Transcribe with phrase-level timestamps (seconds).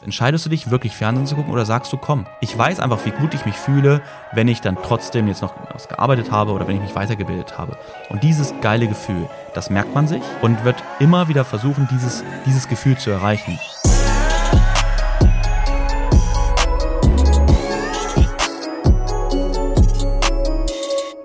[0.00, 3.10] Entscheidest du dich wirklich Fernsehen zu gucken oder sagst du, komm, ich weiß einfach, wie
[3.10, 4.00] gut ich mich fühle,
[4.32, 7.76] wenn ich dann trotzdem jetzt noch was gearbeitet habe oder wenn ich mich weitergebildet habe.
[8.08, 12.68] Und dieses geile Gefühl, das merkt man sich und wird immer wieder versuchen, dieses, dieses
[12.68, 13.58] Gefühl zu erreichen.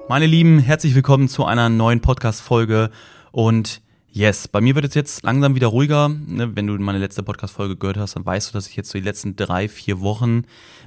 [0.07, 2.89] Meine Lieben, herzlich willkommen zu einer neuen Podcast-Folge
[3.31, 3.82] und
[4.15, 6.07] Yes, bei mir wird es jetzt langsam wieder ruhiger.
[6.07, 8.99] Ne, wenn du meine letzte Podcast-Folge gehört hast, dann weißt du, dass ich jetzt so
[8.99, 10.43] die letzten drei, vier Wochen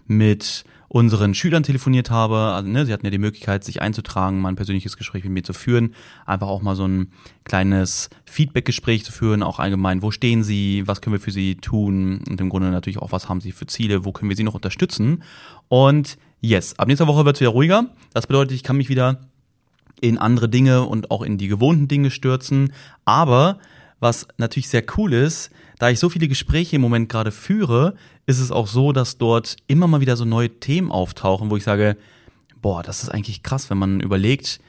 [0.07, 2.37] mit unseren Schülern telefoniert habe.
[2.37, 5.43] Also, ne, sie hatten ja die Möglichkeit, sich einzutragen, mal ein persönliches Gespräch mit mir
[5.43, 5.93] zu führen.
[6.25, 7.11] Einfach auch mal so ein
[7.43, 12.21] kleines Feedback-Gespräch zu führen, auch allgemein, wo stehen sie, was können wir für sie tun
[12.31, 14.55] und im Grunde natürlich auch, was haben sie für Ziele, wo können wir sie noch
[14.55, 15.25] unterstützen.
[15.67, 17.87] Und yes, ab nächster Woche wird es wieder ruhiger.
[18.15, 19.19] Das bedeutet, ich kann mich wieder
[20.01, 22.73] in andere Dinge und auch in die gewohnten Dinge stürzen.
[23.05, 23.59] Aber
[24.01, 27.95] was natürlich sehr cool ist, da ich so viele Gespräche im Moment gerade führe,
[28.27, 31.65] ist es auch so, dass dort immer mal wieder so neue Themen auftauchen, wo ich
[31.65, 31.97] sage,
[32.61, 34.61] boah, das ist eigentlich krass, wenn man überlegt,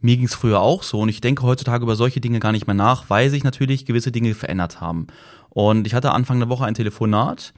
[0.00, 2.66] mir ging es früher auch so und ich denke heutzutage über solche Dinge gar nicht
[2.66, 5.06] mehr nach, weil sich natürlich gewisse Dinge verändert haben.
[5.48, 7.54] Und ich hatte Anfang der Woche ein Telefonat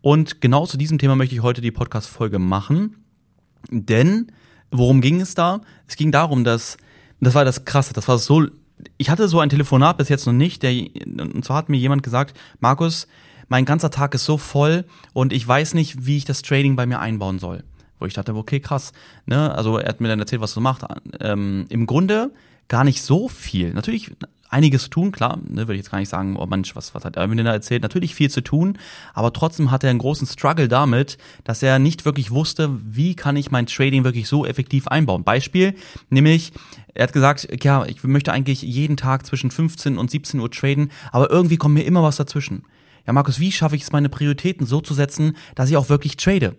[0.00, 3.04] und genau zu diesem Thema möchte ich heute die Podcast-Folge machen,
[3.70, 4.30] denn
[4.70, 5.60] Worum ging es da?
[5.86, 6.76] Es ging darum, dass,
[7.20, 8.46] das war das Krasse, das war so,
[8.96, 12.02] ich hatte so ein Telefonat bis jetzt noch nicht, der, und zwar hat mir jemand
[12.02, 13.06] gesagt, Markus,
[13.48, 16.86] mein ganzer Tag ist so voll und ich weiß nicht, wie ich das Trading bei
[16.86, 17.64] mir einbauen soll.
[17.98, 18.92] Wo ich dachte, okay, krass.
[19.26, 19.52] Ne?
[19.54, 20.84] Also er hat mir dann erzählt, was er macht.
[21.20, 22.30] Ähm, Im Grunde
[22.68, 23.72] gar nicht so viel.
[23.72, 24.12] Natürlich
[24.48, 27.04] einiges zu tun, klar, ne, würde ich jetzt gar nicht sagen, oh Mensch, was, was
[27.04, 27.82] hat er mir da erzählt?
[27.82, 28.78] Natürlich viel zu tun,
[29.14, 33.36] aber trotzdem hat er einen großen Struggle damit, dass er nicht wirklich wusste, wie kann
[33.36, 35.24] ich mein Trading wirklich so effektiv einbauen.
[35.24, 35.74] Beispiel,
[36.10, 36.52] nämlich,
[36.94, 40.90] er hat gesagt, ja, ich möchte eigentlich jeden Tag zwischen 15 und 17 Uhr traden,
[41.12, 42.64] aber irgendwie kommt mir immer was dazwischen.
[43.06, 46.16] Ja, Markus, wie schaffe ich es, meine Prioritäten so zu setzen, dass ich auch wirklich
[46.16, 46.56] trade?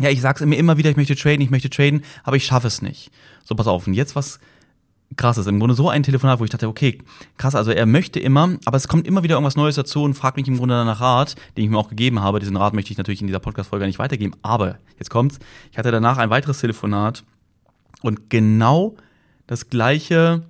[0.00, 2.66] Ja, ich sag's mir immer wieder, ich möchte traden, ich möchte traden, aber ich schaffe
[2.66, 3.10] es nicht.
[3.44, 3.86] So, pass auf.
[3.86, 4.40] Und jetzt was
[5.16, 5.46] krass ist.
[5.46, 6.98] Im Grunde so ein Telefonat, wo ich dachte, okay,
[7.36, 10.36] krass, also er möchte immer, aber es kommt immer wieder irgendwas Neues dazu und fragt
[10.36, 12.38] mich im Grunde danach Rat, den ich mir auch gegeben habe.
[12.38, 14.34] Diesen Rat möchte ich natürlich in dieser Podcast-Folge nicht weitergeben.
[14.42, 15.38] Aber jetzt kommt's.
[15.72, 17.24] Ich hatte danach ein weiteres Telefonat
[18.02, 18.96] und genau
[19.46, 20.42] das gleiche,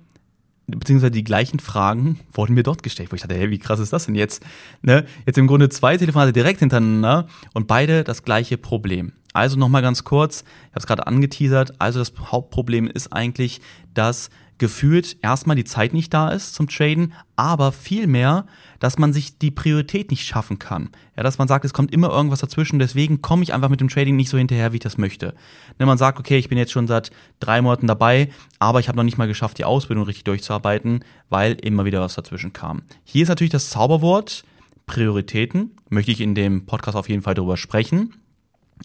[0.67, 3.93] beziehungsweise die gleichen Fragen wurden mir dort gestellt, wo ich dachte, hey, wie krass ist
[3.93, 4.43] das denn jetzt?
[4.83, 5.05] Ne?
[5.25, 9.13] Jetzt im Grunde zwei Telefonate direkt hintereinander und beide das gleiche Problem.
[9.33, 13.61] Also nochmal ganz kurz, ich habe es gerade angeteasert, also das Hauptproblem ist eigentlich,
[13.93, 14.29] dass
[14.61, 18.45] gefühlt erstmal die Zeit nicht da ist zum Traden, aber vielmehr,
[18.79, 20.91] dass man sich die Priorität nicht schaffen kann.
[21.17, 23.89] Ja, dass man sagt, es kommt immer irgendwas dazwischen, deswegen komme ich einfach mit dem
[23.89, 25.33] Trading nicht so hinterher, wie ich das möchte.
[25.79, 28.29] Wenn man sagt, okay, ich bin jetzt schon seit drei Monaten dabei,
[28.59, 32.13] aber ich habe noch nicht mal geschafft, die Ausbildung richtig durchzuarbeiten, weil immer wieder was
[32.13, 32.83] dazwischen kam.
[33.03, 34.43] Hier ist natürlich das Zauberwort
[34.85, 38.13] Prioritäten, möchte ich in dem Podcast auf jeden Fall darüber sprechen.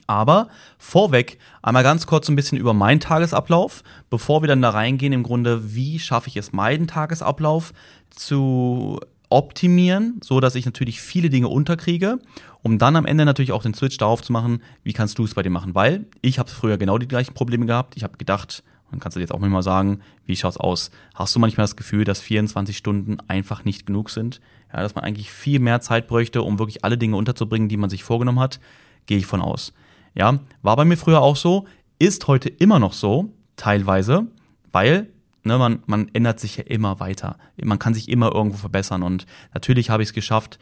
[0.07, 0.49] Aber
[0.79, 5.23] vorweg einmal ganz kurz ein bisschen über meinen Tagesablauf, bevor wir dann da reingehen, im
[5.23, 7.73] Grunde, wie schaffe ich es, meinen Tagesablauf
[8.11, 12.19] zu optimieren, so dass ich natürlich viele Dinge unterkriege,
[12.63, 15.35] um dann am Ende natürlich auch den Switch darauf zu machen, wie kannst du es
[15.35, 17.97] bei dir machen, weil ich habe früher genau die gleichen Probleme gehabt.
[17.97, 20.91] Ich habe gedacht, man kannst du jetzt auch mal sagen, wie schaut's aus?
[21.15, 24.41] Hast du manchmal das Gefühl, dass 24 Stunden einfach nicht genug sind?
[24.73, 27.91] Ja, dass man eigentlich viel mehr Zeit bräuchte, um wirklich alle Dinge unterzubringen, die man
[27.91, 28.61] sich vorgenommen hat?
[29.07, 29.73] Gehe ich von aus.
[30.17, 31.67] Ja, war bei mir früher auch so,
[31.99, 34.27] ist heute immer noch so, teilweise,
[34.73, 35.09] weil
[35.45, 37.37] ne, man, man ändert sich ja immer weiter.
[37.63, 40.59] Man kann sich immer irgendwo verbessern und natürlich habe ich es geschafft,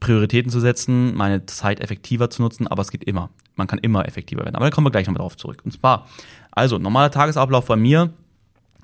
[0.00, 3.30] Prioritäten zu setzen, meine Zeit effektiver zu nutzen, aber es geht immer.
[3.54, 4.56] Man kann immer effektiver werden.
[4.56, 5.62] Aber da kommen wir gleich nochmal drauf zurück.
[5.64, 6.08] Und zwar,
[6.50, 8.12] also normaler Tagesablauf bei mir,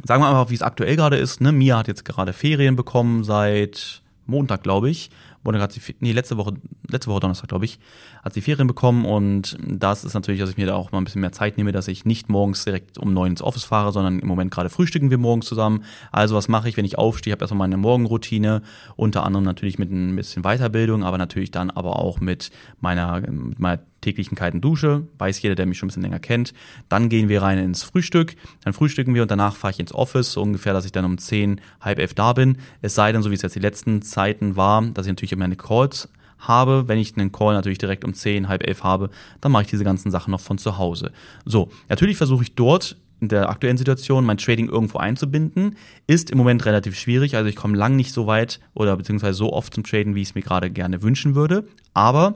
[0.05, 1.41] sagen wir einfach, wie es aktuell gerade ist.
[1.41, 1.51] Ne?
[1.53, 5.11] Mia hat jetzt gerade Ferien bekommen seit Montag, glaube ich
[5.43, 6.55] wurde gerade die, nee, letzte Woche,
[6.89, 7.78] letzte Woche Donnerstag, glaube ich,
[8.23, 11.05] hat sie Ferien bekommen und das ist natürlich, dass ich mir da auch mal ein
[11.05, 14.19] bisschen mehr Zeit nehme, dass ich nicht morgens direkt um neun ins Office fahre, sondern
[14.19, 15.85] im Moment gerade frühstücken wir morgens zusammen.
[16.13, 18.63] Also was mache ich, wenn ich aufstehe, habe erstmal meine Morgenroutine,
[18.97, 22.51] unter anderem natürlich mit ein bisschen Weiterbildung, aber natürlich dann aber auch mit
[22.81, 26.53] meiner, mit meiner täglichen kalten Dusche, weiß jeder, der mich schon ein bisschen länger kennt.
[26.89, 30.33] Dann gehen wir rein ins Frühstück, dann frühstücken wir und danach fahre ich ins Office,
[30.33, 32.59] so ungefähr, dass ich dann um zehn, halb elf da bin.
[32.83, 35.57] Es sei denn, so wie es jetzt die letzten Zeiten war, dass ich natürlich meine
[35.57, 36.09] Calls
[36.41, 36.89] habe.
[36.89, 39.10] Wenn ich einen Call natürlich direkt um zehn, halb elf habe,
[39.41, 41.13] dann mache ich diese ganzen Sachen noch von zu Hause.
[41.45, 45.77] So, natürlich versuche ich dort in der aktuellen Situation mein Trading irgendwo einzubinden,
[46.07, 47.37] ist im Moment relativ schwierig.
[47.37, 50.28] Also ich komme lang nicht so weit oder beziehungsweise so oft zum Traden, wie ich
[50.28, 51.66] es mir gerade gerne wünschen würde.
[51.92, 52.34] Aber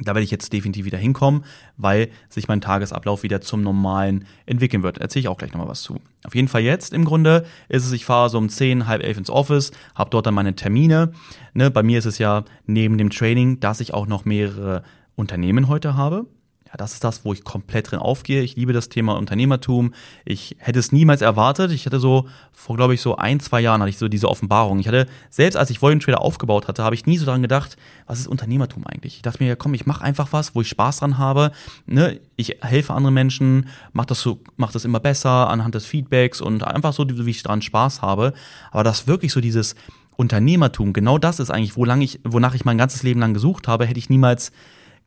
[0.00, 1.44] Da werde ich jetzt definitiv wieder hinkommen,
[1.76, 4.98] weil sich mein Tagesablauf wieder zum Normalen entwickeln wird.
[4.98, 5.96] Erzähle ich auch gleich nochmal was zu.
[6.24, 9.18] Auf jeden Fall jetzt im Grunde ist es, ich fahre so um 10, halb elf
[9.18, 11.12] ins Office, habe dort dann meine Termine.
[11.52, 14.84] Ne, bei mir ist es ja neben dem Training, dass ich auch noch mehrere
[15.16, 16.26] Unternehmen heute habe
[16.70, 18.42] ja, das ist das, wo ich komplett drin aufgehe.
[18.42, 19.94] Ich liebe das Thema Unternehmertum.
[20.26, 21.72] Ich hätte es niemals erwartet.
[21.72, 24.78] Ich hatte so, vor glaube ich so ein, zwei Jahren hatte ich so diese Offenbarung.
[24.78, 27.78] Ich hatte, selbst als ich Volume Trader aufgebaut hatte, habe ich nie so daran gedacht,
[28.06, 29.16] was ist Unternehmertum eigentlich?
[29.16, 31.52] Ich dachte mir, ja, komm, ich mache einfach was, wo ich Spaß dran habe.
[31.86, 32.20] Ne?
[32.36, 36.64] Ich helfe anderen Menschen, mache das so, mach das immer besser anhand des Feedbacks und
[36.64, 38.34] einfach so, wie ich dran Spaß habe.
[38.70, 39.74] Aber das wirklich so dieses
[40.16, 43.86] Unternehmertum, genau das ist eigentlich, wonach ich, wonach ich mein ganzes Leben lang gesucht habe,
[43.86, 44.52] hätte ich niemals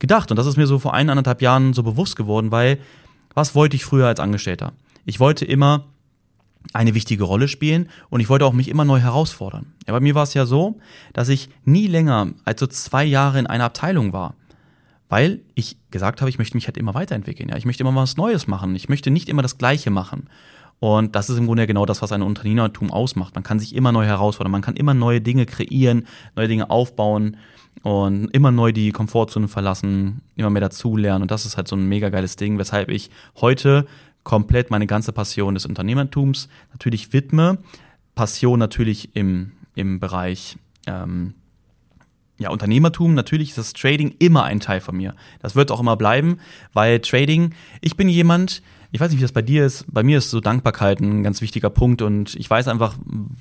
[0.01, 0.31] gedacht.
[0.31, 2.79] Und das ist mir so vor eineinhalb Jahren so bewusst geworden, weil
[3.33, 4.73] was wollte ich früher als Angestellter?
[5.05, 5.85] Ich wollte immer
[6.73, 9.73] eine wichtige Rolle spielen und ich wollte auch mich immer neu herausfordern.
[9.87, 10.79] Ja, bei mir war es ja so,
[11.13, 14.35] dass ich nie länger als so zwei Jahre in einer Abteilung war,
[15.09, 17.49] weil ich gesagt habe, ich möchte mich halt immer weiterentwickeln.
[17.49, 18.75] Ja, ich möchte immer was Neues machen.
[18.75, 20.29] Ich möchte nicht immer das Gleiche machen.
[20.79, 23.35] Und das ist im Grunde genau das, was ein Unternehmertum ausmacht.
[23.35, 27.37] Man kann sich immer neu herausfordern, man kann immer neue Dinge kreieren, neue Dinge aufbauen
[27.83, 31.23] und immer neu die Komfortzone verlassen, immer mehr dazulernen.
[31.23, 33.09] Und das ist halt so ein mega geiles Ding, weshalb ich
[33.39, 33.85] heute
[34.23, 37.57] komplett meine ganze Passion des Unternehmertums natürlich widme.
[38.13, 41.33] Passion natürlich im, im Bereich ähm,
[42.41, 45.15] ja, Unternehmertum, natürlich ist das Trading immer ein Teil von mir.
[45.41, 46.39] Das wird auch immer bleiben,
[46.73, 49.85] weil Trading, ich bin jemand, ich weiß nicht, wie das bei dir ist.
[49.87, 52.95] Bei mir ist so Dankbarkeit ein ganz wichtiger Punkt und ich weiß einfach,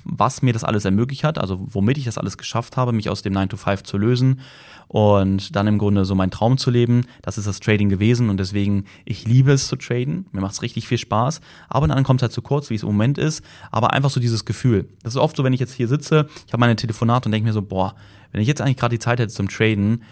[0.05, 3.21] was mir das alles ermöglicht hat, also womit ich das alles geschafft habe, mich aus
[3.21, 4.39] dem 9 to 5 zu lösen
[4.87, 7.05] und dann im Grunde so meinen Traum zu leben.
[7.21, 10.25] Das ist das Trading gewesen und deswegen, ich liebe es zu traden.
[10.31, 11.41] Mir macht es richtig viel Spaß.
[11.67, 13.43] Aber dann kommt es halt zu kurz, wie es im Moment ist.
[13.71, 14.87] Aber einfach so dieses Gefühl.
[15.03, 17.47] Das ist oft so, wenn ich jetzt hier sitze, ich habe meine Telefonate und denke
[17.47, 17.95] mir so, boah,
[18.31, 20.03] wenn ich jetzt eigentlich gerade die Zeit hätte zum Traden,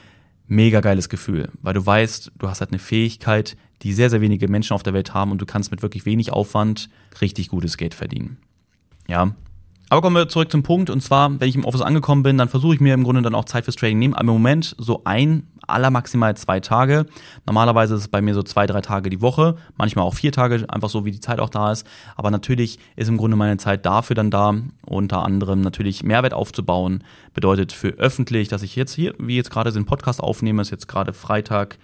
[0.47, 4.48] mega geiles Gefühl, weil du weißt, du hast halt eine Fähigkeit, die sehr, sehr wenige
[4.48, 6.90] Menschen auf der Welt haben und du kannst mit wirklich wenig Aufwand
[7.22, 8.38] richtig gutes Geld verdienen.
[9.08, 9.34] Ja.
[9.92, 12.48] Aber kommen wir zurück zum Punkt und zwar, wenn ich im Office angekommen bin, dann
[12.48, 14.14] versuche ich mir im Grunde dann auch Zeit fürs Trading nehmen.
[14.14, 17.06] Aber im Moment so ein, aller maximal zwei Tage.
[17.46, 20.66] Normalerweise ist es bei mir so zwei, drei Tage die Woche, manchmal auch vier Tage,
[20.68, 21.88] einfach so wie die Zeit auch da ist.
[22.16, 24.56] Aber natürlich ist im Grunde meine Zeit dafür dann da,
[24.86, 27.04] unter anderem natürlich Mehrwert aufzubauen.
[27.34, 30.88] Bedeutet für öffentlich, dass ich jetzt hier, wie jetzt gerade den Podcast aufnehme, ist jetzt
[30.88, 31.78] gerade Freitag,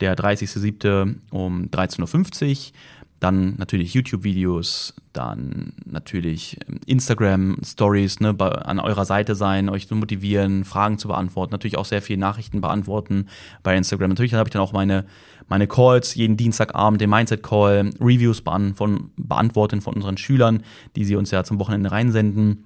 [0.00, 1.16] der 30.07.
[1.30, 2.72] um 13.50 Uhr.
[3.18, 10.66] Dann natürlich YouTube-Videos, dann natürlich ähm, Instagram-Stories ne, an eurer Seite sein, euch zu motivieren,
[10.66, 13.28] Fragen zu beantworten, natürlich auch sehr viele Nachrichten beantworten
[13.62, 14.10] bei Instagram.
[14.10, 15.06] Natürlich habe ich dann auch meine,
[15.48, 20.62] meine Calls, jeden Dienstagabend den Mindset-Call, Reviews bean von, beantworten von unseren Schülern,
[20.94, 22.64] die sie uns ja zum Wochenende reinsenden.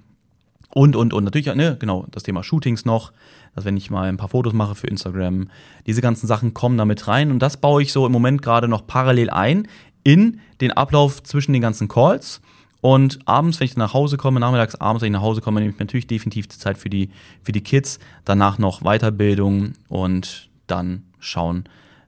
[0.72, 3.12] Und, und, und natürlich, ne, genau, das Thema Shootings noch
[3.54, 5.48] dass wenn ich mal ein paar Fotos mache für Instagram,
[5.86, 8.86] diese ganzen Sachen kommen damit rein und das baue ich so im Moment gerade noch
[8.86, 9.68] parallel ein
[10.02, 12.40] in den Ablauf zwischen den ganzen Calls.
[12.82, 15.72] Und abends, wenn ich nach Hause komme, nachmittags, abends, wenn ich nach Hause komme, nehme
[15.72, 17.10] ich natürlich definitiv die Zeit für die,
[17.42, 17.98] für die Kids.
[18.24, 21.64] Danach noch Weiterbildung und dann schauen,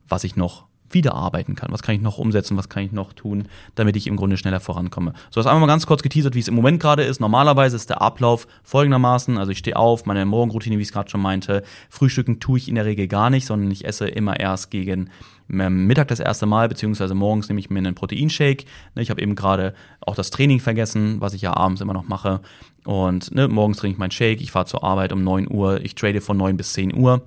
[0.09, 0.65] was ich noch
[0.95, 1.73] wieder arbeiten kann.
[1.73, 2.57] Was kann ich noch umsetzen?
[2.57, 5.13] Was kann ich noch tun, damit ich im Grunde schneller vorankomme?
[5.31, 7.21] So, das einmal mal ganz kurz geteasert, wie es im Moment gerade ist.
[7.21, 9.39] Normalerweise ist der Ablauf folgendermaßen.
[9.39, 11.63] Also ich stehe auf, meine Morgenroutine, wie ich es gerade schon meinte.
[11.89, 15.11] Frühstücken tue ich in der Regel gar nicht, sondern ich esse immer erst gegen
[15.51, 18.65] ähm, Mittag das erste Mal, beziehungsweise morgens nehme ich mir einen Proteinshake.
[18.95, 22.09] Ne, ich habe eben gerade auch das Training vergessen, was ich ja abends immer noch
[22.09, 22.41] mache.
[22.85, 25.95] Und ne, morgens trinke ich meinen Shake, ich fahre zur Arbeit um 9 Uhr, ich
[25.95, 27.23] trade von 9 bis 10 Uhr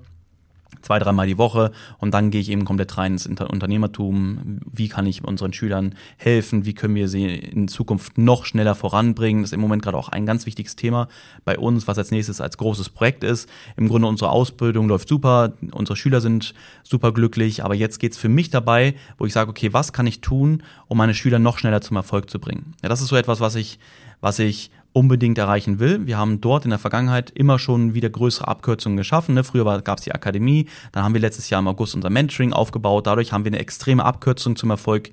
[0.85, 4.59] zwei, dreimal die Woche und dann gehe ich eben komplett rein ins Unternehmertum.
[4.71, 6.65] Wie kann ich unseren Schülern helfen?
[6.65, 9.41] Wie können wir sie in Zukunft noch schneller voranbringen?
[9.41, 11.07] Das ist im Moment gerade auch ein ganz wichtiges Thema
[11.43, 13.49] bei uns, was als nächstes als großes Projekt ist.
[13.77, 18.29] Im Grunde unsere Ausbildung läuft super, unsere Schüler sind super glücklich, aber jetzt geht's für
[18.29, 21.81] mich dabei, wo ich sage, okay, was kann ich tun, um meine Schüler noch schneller
[21.81, 22.73] zum Erfolg zu bringen?
[22.83, 23.79] Ja, das ist so etwas, was ich,
[24.21, 26.07] was ich unbedingt erreichen will.
[26.07, 29.35] Wir haben dort in der Vergangenheit immer schon wieder größere Abkürzungen geschaffen.
[29.35, 29.43] Ne?
[29.43, 33.05] Früher gab es die Akademie, dann haben wir letztes Jahr im August unser Mentoring aufgebaut.
[33.05, 35.11] Dadurch haben wir eine extreme Abkürzung zum Erfolg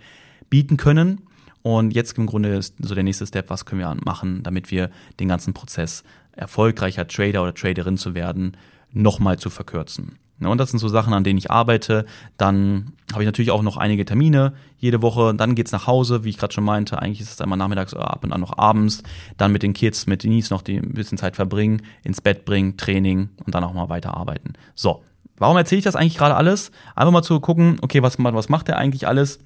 [0.48, 1.22] bieten können.
[1.62, 4.88] Und jetzt im Grunde ist so der nächste Step, was können wir machen, damit wir
[5.18, 8.56] den ganzen Prozess erfolgreicher Trader oder Traderin zu werden,
[8.92, 10.16] nochmal zu verkürzen.
[10.38, 12.04] Ne, und das sind so Sachen, an denen ich arbeite.
[12.36, 15.34] Dann habe ich natürlich auch noch einige Termine jede Woche.
[15.34, 17.00] Dann geht's nach Hause, wie ich gerade schon meinte.
[17.00, 19.02] Eigentlich ist es einmal nachmittags oder ab und an noch abends.
[19.36, 23.28] Dann mit den Kids, mit Denise noch ein bisschen Zeit verbringen, ins Bett bringen, Training
[23.44, 24.54] und dann auch mal weiterarbeiten.
[24.74, 25.02] So,
[25.36, 26.72] warum erzähle ich das eigentlich gerade alles?
[26.96, 29.38] Einfach mal zu gucken, okay, was, was macht der eigentlich alles?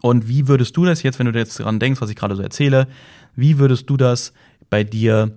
[0.00, 2.42] Und wie würdest du das jetzt, wenn du jetzt daran denkst, was ich gerade so
[2.42, 2.88] erzähle,
[3.36, 4.32] wie würdest du das
[4.70, 5.32] bei dir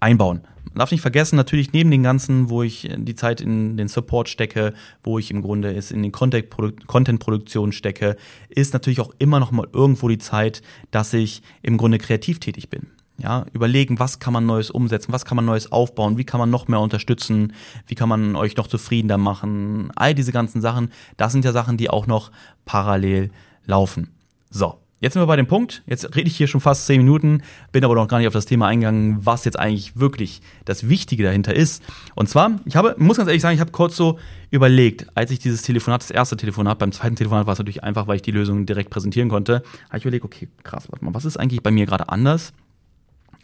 [0.00, 0.42] einbauen?
[0.64, 4.28] Man darf nicht vergessen, natürlich neben den ganzen, wo ich die Zeit in den Support
[4.28, 8.16] stecke, wo ich im Grunde es in den Content-Produktion stecke,
[8.48, 12.70] ist natürlich auch immer noch mal irgendwo die Zeit, dass ich im Grunde kreativ tätig
[12.70, 12.86] bin.
[13.18, 16.48] Ja, überlegen, was kann man Neues umsetzen, was kann man Neues aufbauen, wie kann man
[16.48, 17.52] noch mehr unterstützen,
[17.86, 19.90] wie kann man euch noch zufriedener machen.
[19.94, 22.30] All diese ganzen Sachen, das sind ja Sachen, die auch noch
[22.64, 23.30] parallel
[23.66, 24.08] laufen.
[24.48, 27.42] So, Jetzt sind wir bei dem Punkt, jetzt rede ich hier schon fast zehn Minuten,
[27.72, 31.22] bin aber noch gar nicht auf das Thema eingegangen, was jetzt eigentlich wirklich das Wichtige
[31.24, 31.82] dahinter ist.
[32.14, 34.18] Und zwar, ich habe, muss ganz ehrlich sagen, ich habe kurz so
[34.50, 38.08] überlegt, als ich dieses Telefonat, das erste Telefonat, beim zweiten Telefonat war es natürlich einfach,
[38.08, 41.24] weil ich die Lösung direkt präsentieren konnte, habe ich überlegt, okay, krass, warte mal, was
[41.24, 42.52] ist eigentlich bei mir gerade anders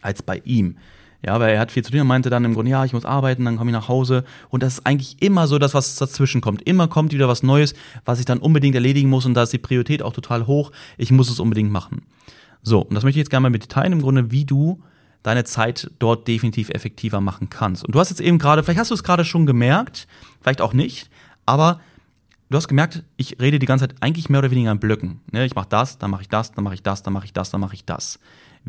[0.03, 0.77] als bei ihm?
[1.25, 1.99] Ja, weil er hat viel zu tun.
[1.99, 4.23] Er meinte dann im Grunde, ja, ich muss arbeiten, dann komme ich nach Hause.
[4.49, 6.61] Und das ist eigentlich immer so, dass was dazwischen kommt.
[6.61, 7.73] Immer kommt wieder was Neues,
[8.05, 9.25] was ich dann unbedingt erledigen muss.
[9.25, 10.71] Und da ist die Priorität auch total hoch.
[10.97, 12.03] Ich muss es unbedingt machen.
[12.61, 14.81] So, und das möchte ich jetzt gerne mal mit dir teilen, im Grunde, wie du
[15.23, 17.83] deine Zeit dort definitiv effektiver machen kannst.
[17.83, 20.07] Und du hast jetzt eben gerade, vielleicht hast du es gerade schon gemerkt,
[20.41, 21.09] vielleicht auch nicht,
[21.45, 21.79] aber
[22.49, 25.21] du hast gemerkt, ich rede die ganze Zeit eigentlich mehr oder weniger in Blöcken.
[25.31, 27.33] Ne, ich mache das, dann mache ich das, dann mache ich das, dann mache ich
[27.33, 28.19] das, dann mache ich das.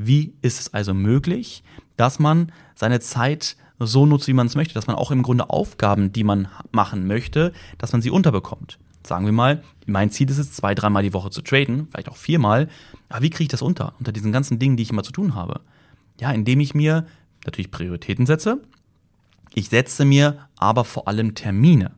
[0.00, 1.62] Wie ist es also möglich,
[1.96, 5.50] dass man seine Zeit so nutzt, wie man es möchte, dass man auch im Grunde
[5.50, 8.78] Aufgaben, die man machen möchte, dass man sie unterbekommt.
[9.04, 12.16] Sagen wir mal, mein Ziel ist es, zwei, dreimal die Woche zu traden, vielleicht auch
[12.16, 12.68] viermal.
[13.08, 13.94] Aber wie kriege ich das unter?
[13.98, 15.60] Unter diesen ganzen Dingen, die ich immer zu tun habe.
[16.20, 17.06] Ja, indem ich mir
[17.44, 18.60] natürlich Prioritäten setze.
[19.54, 21.92] Ich setze mir aber vor allem Termine.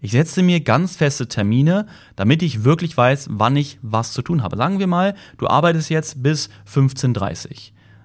[0.00, 4.42] Ich setze mir ganz feste Termine, damit ich wirklich weiß, wann ich was zu tun
[4.42, 4.56] habe.
[4.56, 7.56] Sagen wir mal, du arbeitest jetzt bis 15.30 Uhr.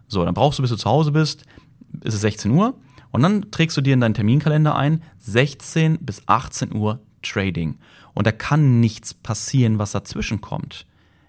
[0.08, 1.46] So, dann brauchst du, bis du zu Hause bist,
[2.04, 2.75] ist es 16 Uhr.
[3.12, 7.78] Und dann trägst du dir in deinen Terminkalender ein, 16 bis 18 Uhr Trading.
[8.14, 10.86] Und da kann nichts passieren, was dazwischen kommt.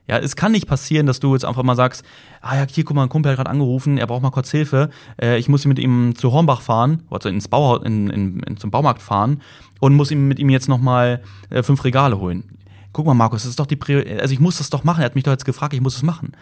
[0.08, 2.04] Ja, es kann nicht passieren, dass du jetzt einfach mal sagst,
[2.40, 4.90] ah ja, hier, guck mal, ein Kumpel hat gerade angerufen, er braucht mal kurz Hilfe,
[5.20, 8.70] äh, ich muss mit ihm zu Hornbach fahren, also ins Bauhaus, in, in, in, zum
[8.70, 9.42] Baumarkt fahren
[9.80, 12.44] und muss ihm mit ihm jetzt nochmal äh, fünf Regale holen.
[12.92, 15.06] Guck mal, Markus, das ist doch die Priorität, also ich muss das doch machen, er
[15.06, 16.32] hat mich doch jetzt gefragt, ich muss es machen.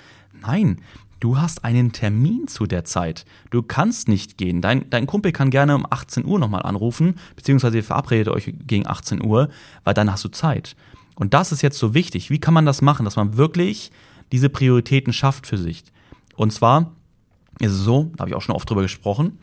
[0.43, 0.83] Nein,
[1.21, 3.25] du hast einen Termin zu der Zeit.
[3.51, 4.61] Du kannst nicht gehen.
[4.61, 8.87] Dein, dein Kumpel kann gerne um 18 Uhr nochmal anrufen, beziehungsweise ihr verabredet euch gegen
[8.87, 9.49] 18 Uhr,
[9.85, 10.77] weil dann hast du Zeit.
[11.15, 12.31] Und das ist jetzt so wichtig.
[12.31, 13.91] Wie kann man das machen, dass man wirklich
[14.33, 15.85] diese Prioritäten schafft für sich?
[16.37, 16.93] Und zwar
[17.61, 19.39] ist es so, da habe ich auch schon oft drüber gesprochen,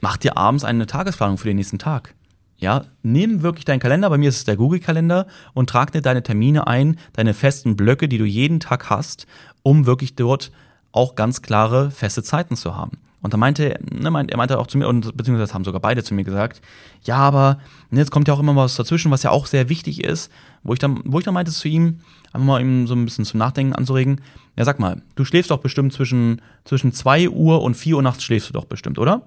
[0.00, 2.14] mach dir abends eine Tagesplanung für den nächsten Tag.
[2.58, 6.22] Ja, nimm wirklich deinen Kalender, bei mir ist es der Google-Kalender und trag dir deine
[6.22, 9.26] Termine ein, deine festen Blöcke, die du jeden Tag hast,
[9.62, 10.52] um wirklich dort
[10.92, 12.98] auch ganz klare feste Zeiten zu haben.
[13.22, 16.04] Und da meinte, ne, meint, er meinte auch zu mir, und beziehungsweise haben sogar beide
[16.04, 16.60] zu mir gesagt,
[17.02, 17.58] ja, aber
[17.90, 20.30] ne, jetzt kommt ja auch immer was dazwischen, was ja auch sehr wichtig ist,
[20.62, 22.00] wo ich dann, wo ich dann meinte zu ihm,
[22.32, 24.20] einfach mal ihm so ein bisschen zum Nachdenken anzuregen,
[24.56, 28.22] ja, sag mal, du schläfst doch bestimmt zwischen, zwischen 2 Uhr und 4 Uhr nachts
[28.22, 29.22] schläfst du doch bestimmt, oder?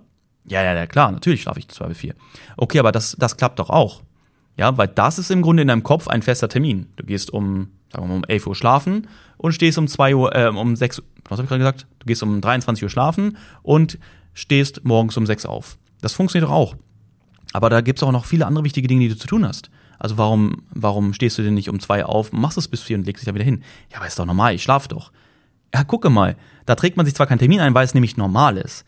[0.45, 2.15] Ja, ja, ja, klar, natürlich schlafe ich 2 bis 4.
[2.57, 4.01] Okay, aber das, das klappt doch auch.
[4.57, 6.87] Ja, weil das ist im Grunde in deinem Kopf ein fester Termin.
[6.95, 10.35] Du gehst um, sagen wir mal, um 11 Uhr schlafen und stehst um 2 Uhr,
[10.35, 11.87] äh, um 6 Uhr, was habe ich gerade gesagt?
[11.99, 13.97] Du gehst um 23 Uhr schlafen und
[14.33, 15.77] stehst morgens um 6 auf.
[16.01, 16.75] Das funktioniert doch auch.
[17.53, 19.69] Aber da gibt es auch noch viele andere wichtige Dinge, die du zu tun hast.
[19.97, 23.05] Also warum, warum stehst du denn nicht um 2 auf, machst es bis 4 und
[23.05, 23.63] legst dich da wieder hin?
[23.91, 25.11] Ja, aber ist doch normal, ich schlafe doch.
[25.73, 28.57] Ja, gucke mal, da trägt man sich zwar keinen Termin ein, weil es nämlich normal
[28.57, 28.85] ist.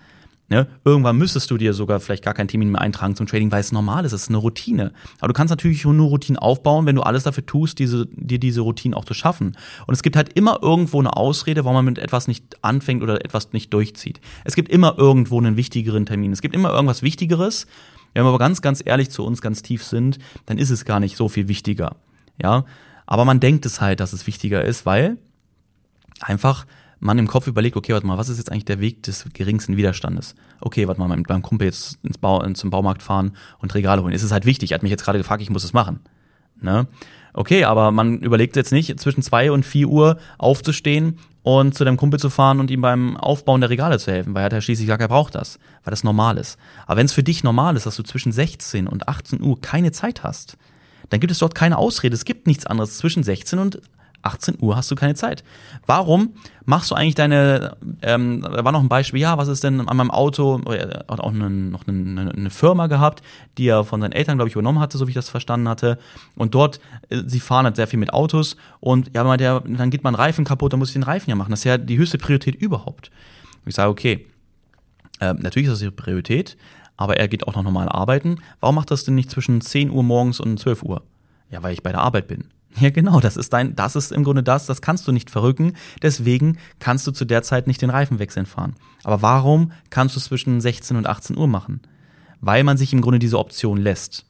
[0.52, 0.68] Ne?
[0.84, 3.72] Irgendwann müsstest du dir sogar vielleicht gar keinen Termin mehr eintragen zum Trading, weil es
[3.72, 4.92] normal ist, es ist eine Routine.
[5.20, 8.60] Aber du kannst natürlich nur Routinen aufbauen, wenn du alles dafür tust, diese, dir diese
[8.60, 9.56] Routine auch zu schaffen.
[9.88, 13.24] Und es gibt halt immer irgendwo eine Ausrede, warum man mit etwas nicht anfängt oder
[13.24, 14.20] etwas nicht durchzieht.
[14.44, 16.34] Es gibt immer irgendwo einen wichtigeren Termin.
[16.34, 17.66] Es gibt immer irgendwas Wichtigeres.
[18.14, 21.00] Wenn wir aber ganz, ganz ehrlich zu uns ganz tief sind, dann ist es gar
[21.00, 21.96] nicht so viel wichtiger.
[22.44, 22.66] Ja,
[23.06, 25.16] aber man denkt es halt, dass es wichtiger ist, weil
[26.20, 26.66] einfach
[27.02, 29.76] man im Kopf überlegt, okay, warte mal, was ist jetzt eigentlich der Weg des geringsten
[29.76, 30.36] Widerstandes?
[30.62, 34.14] Okay, warte mal, mit meinem Kumpel jetzt ins Bau, zum Baumarkt fahren und Regale holen.
[34.14, 34.72] Ist es halt wichtig?
[34.72, 36.00] Er hat mich jetzt gerade gefragt, ich muss es machen.
[36.62, 36.88] Ne?
[37.34, 41.98] Okay, aber man überlegt jetzt nicht, zwischen zwei und vier Uhr aufzustehen und zu deinem
[41.98, 44.62] Kumpel zu fahren und ihm beim Aufbauen der Regale zu helfen, weil er hat ja
[44.62, 46.60] schließlich gesagt, er braucht das, weil das normal ist.
[46.86, 49.92] Aber wenn es für dich normal ist, dass du zwischen 16 und 18 Uhr keine
[49.92, 50.56] Zeit hast,
[51.10, 52.14] dann gibt es dort keine Ausrede.
[52.14, 53.82] Es gibt nichts anderes zwischen 16 und
[54.24, 55.44] 18 Uhr hast du keine Zeit.
[55.86, 56.34] Warum
[56.66, 59.98] machst du eigentlich deine, ähm, da war noch ein Beispiel, ja, was ist denn an
[59.98, 63.22] meinem Auto, er hat auch eine, noch eine, eine, Firma gehabt,
[63.58, 65.98] die er von seinen Eltern, glaube ich, übernommen hatte, so wie ich das verstanden hatte.
[66.36, 69.90] Und dort, äh, sie fahren halt sehr viel mit Autos und ja, meinte er, dann
[69.90, 71.52] geht mein Reifen kaputt, dann muss ich den Reifen ja machen.
[71.52, 73.12] Das ist ja die höchste Priorität überhaupt.
[73.64, 74.28] Und ich sage, okay,
[75.20, 76.58] äh, natürlich ist das ihre Priorität,
[76.98, 78.38] aber er geht auch noch normal arbeiten.
[78.60, 81.04] Warum macht das denn nicht zwischen 10 Uhr morgens und 12 Uhr?
[81.50, 82.46] Ja, weil ich bei der Arbeit bin.
[82.80, 85.74] Ja, genau, das ist dein, das ist im Grunde das, das kannst du nicht verrücken.
[86.02, 88.76] Deswegen kannst du zu der Zeit nicht den Reifen wechseln fahren.
[89.04, 91.82] Aber warum kannst du es zwischen 16 und 18 Uhr machen?
[92.40, 94.26] Weil man sich im Grunde diese Option lässt.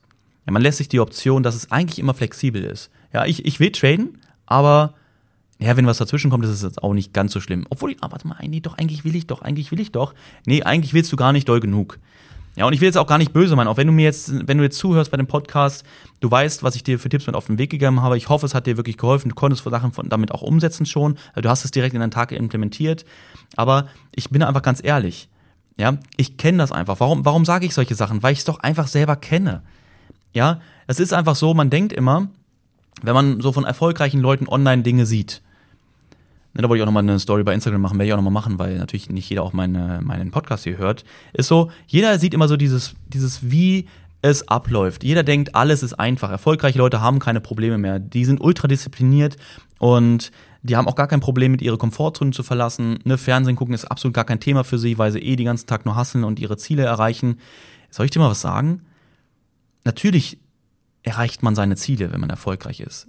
[0.46, 2.90] Ja, man lässt sich die Option, dass es eigentlich immer flexibel ist.
[3.14, 4.96] Ja, ich, ich will traden, aber
[5.60, 7.66] ja, wenn was dazwischen kommt, ist es jetzt auch nicht ganz so schlimm.
[7.70, 10.16] Obwohl, ah, warte mal, nee, doch, eigentlich will ich doch, eigentlich will ich doch.
[10.48, 12.00] Nee, eigentlich willst du gar nicht doll genug.
[12.56, 14.48] Ja, und ich will jetzt auch gar nicht böse meinen, auch wenn du mir jetzt,
[14.48, 15.86] wenn du jetzt zuhörst bei dem Podcast,
[16.20, 18.18] du weißt, was ich dir für Tipps mit auf den Weg gegeben habe.
[18.18, 19.30] Ich hoffe, es hat dir wirklich geholfen.
[19.30, 21.18] Du konntest Sachen von, damit auch umsetzen schon.
[21.30, 23.06] Also du hast es direkt in deinen Tag implementiert.
[23.56, 25.30] Aber ich bin einfach ganz ehrlich.
[25.78, 27.00] Ja, ich kenne das einfach.
[27.00, 28.22] Warum, warum sage ich solche Sachen?
[28.22, 29.64] Weil ich es doch einfach selber kenne.
[30.34, 32.28] Ja, es ist einfach so, man denkt immer,
[33.02, 35.42] wenn man so von erfolgreichen Leuten online Dinge sieht,
[36.54, 38.34] Ne, da wollte ich auch nochmal eine Story bei Instagram machen, werde ich auch nochmal
[38.34, 41.06] machen, weil natürlich nicht jeder auch meine, meinen Podcast hier hört.
[41.34, 43.88] Ist so, jeder sieht immer so dieses, dieses, wie
[44.22, 45.04] es abläuft.
[45.04, 46.30] Jeder denkt, alles ist einfach.
[46.30, 48.00] Erfolgreiche Leute haben keine Probleme mehr.
[48.00, 49.38] Die sind ultra diszipliniert
[49.80, 50.32] und
[50.64, 53.00] die haben auch gar kein Problem mit ihrer Komfortzone zu verlassen.
[53.04, 55.68] Ne, Fernsehen gucken ist absolut gar kein Thema für sie, weil sie eh den ganzen
[55.68, 57.38] Tag nur hasseln und ihre Ziele erreichen.
[57.90, 58.82] Soll ich dir mal was sagen?
[59.86, 60.38] Natürlich
[61.04, 63.08] erreicht man seine Ziele, wenn man erfolgreich ist.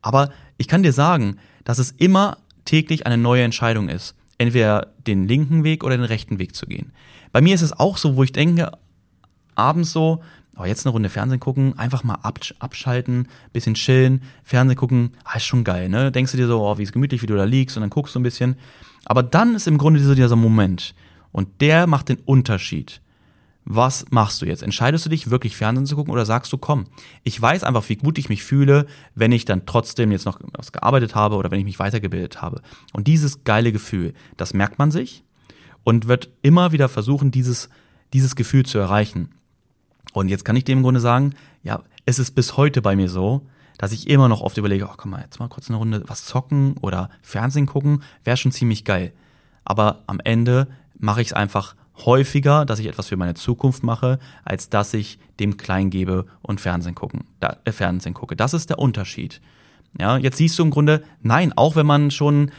[0.00, 5.26] Aber ich kann dir sagen, dass es immer täglich eine neue Entscheidung ist, entweder den
[5.26, 6.92] linken Weg oder den rechten Weg zu gehen.
[7.32, 8.72] Bei mir ist es auch so, wo ich denke,
[9.54, 10.22] abends so,
[10.56, 12.18] oh, jetzt eine Runde Fernsehen gucken, einfach mal
[12.58, 16.12] abschalten, bisschen chillen, Fernsehen gucken, ah, ist schon geil, ne?
[16.12, 18.14] Denkst du dir so, oh, wie ist gemütlich, wie du da liegst und dann guckst
[18.14, 18.56] du ein bisschen.
[19.04, 20.94] Aber dann ist im Grunde dieser, dieser Moment
[21.32, 23.00] und der macht den Unterschied
[23.64, 24.62] was machst du jetzt?
[24.62, 26.86] Entscheidest du dich wirklich Fernsehen zu gucken oder sagst du, komm,
[27.22, 30.72] ich weiß einfach, wie gut ich mich fühle, wenn ich dann trotzdem jetzt noch was
[30.72, 32.60] gearbeitet habe oder wenn ich mich weitergebildet habe.
[32.92, 35.24] Und dieses geile Gefühl, das merkt man sich
[35.84, 37.68] und wird immer wieder versuchen, dieses,
[38.12, 39.30] dieses Gefühl zu erreichen.
[40.12, 43.08] Und jetzt kann ich dem im Grunde sagen, ja, es ist bis heute bei mir
[43.08, 43.46] so,
[43.78, 46.24] dass ich immer noch oft überlege, oh, komm mal, jetzt mal kurz eine Runde was
[46.24, 49.12] zocken oder Fernsehen gucken, wäre schon ziemlich geil.
[49.64, 54.18] Aber am Ende mache ich es einfach häufiger, dass ich etwas für meine Zukunft mache,
[54.44, 58.36] als dass ich dem Klein gebe und Fernsehen gucken, da, äh, Fernsehen gucke.
[58.36, 59.40] Das ist der Unterschied.
[60.00, 62.50] Ja, jetzt siehst du im Grunde, nein, auch wenn man schon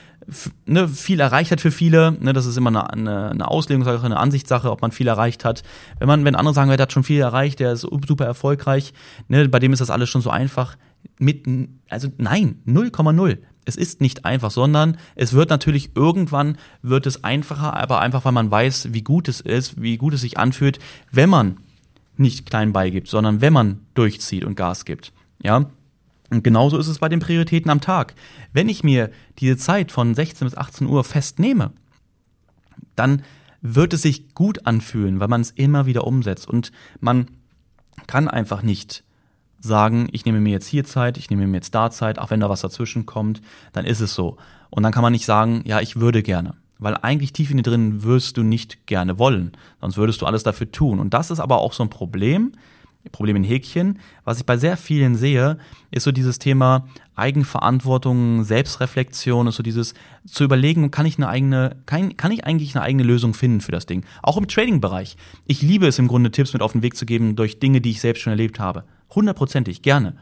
[0.66, 4.18] ne, viel erreicht hat für viele, ne, das ist immer eine, eine, eine Auslegungssache, eine
[4.18, 5.64] Ansichtssache, ob man viel erreicht hat.
[6.00, 8.94] Wenn man, wenn andere sagen, der hat schon viel erreicht, der ist super erfolgreich,
[9.28, 10.78] ne, bei dem ist das alles schon so einfach.
[11.18, 11.46] Mit,
[11.90, 17.76] also nein, 0,0 es ist nicht einfach, sondern es wird natürlich irgendwann wird es einfacher,
[17.76, 20.80] aber einfach weil man weiß, wie gut es ist, wie gut es sich anfühlt,
[21.12, 21.58] wenn man
[22.18, 25.14] nicht klein beigibt, sondern wenn man durchzieht und Gas gibt.
[25.42, 25.66] Ja?
[26.30, 28.16] Und genauso ist es bei den Prioritäten am Tag.
[28.54, 31.72] Wenn ich mir diese Zeit von 16 bis 18 Uhr festnehme,
[32.96, 33.24] dann
[33.62, 37.28] wird es sich gut anfühlen, weil man es immer wieder umsetzt und man
[38.08, 39.04] kann einfach nicht
[39.64, 42.42] sagen, ich nehme mir jetzt hier Zeit, ich nehme mir jetzt da Zeit, auch wenn
[42.42, 44.38] da was dazwischen kommt, dann ist es so.
[44.70, 46.56] Und dann kann man nicht sagen, ja, ich würde gerne.
[46.80, 50.44] Weil eigentlich tief in dir drin wirst du nicht gerne wollen, sonst würdest du alles
[50.44, 51.00] dafür tun.
[51.00, 52.52] Und das ist aber auch so ein Problem,
[53.12, 55.58] Problem in Häkchen, was ich bei sehr vielen sehe,
[55.92, 59.94] ist so dieses Thema Eigenverantwortung, Selbstreflexion, ist so dieses
[60.26, 63.72] zu überlegen, kann ich eine eigene, kann, kann ich eigentlich eine eigene Lösung finden für
[63.72, 64.06] das Ding?
[64.22, 65.18] Auch im Trading-Bereich.
[65.46, 67.92] Ich liebe es im Grunde, Tipps mit auf den Weg zu geben durch Dinge, die
[67.92, 68.86] ich selbst schon erlebt habe.
[69.16, 70.16] Hundertprozentig, gerne.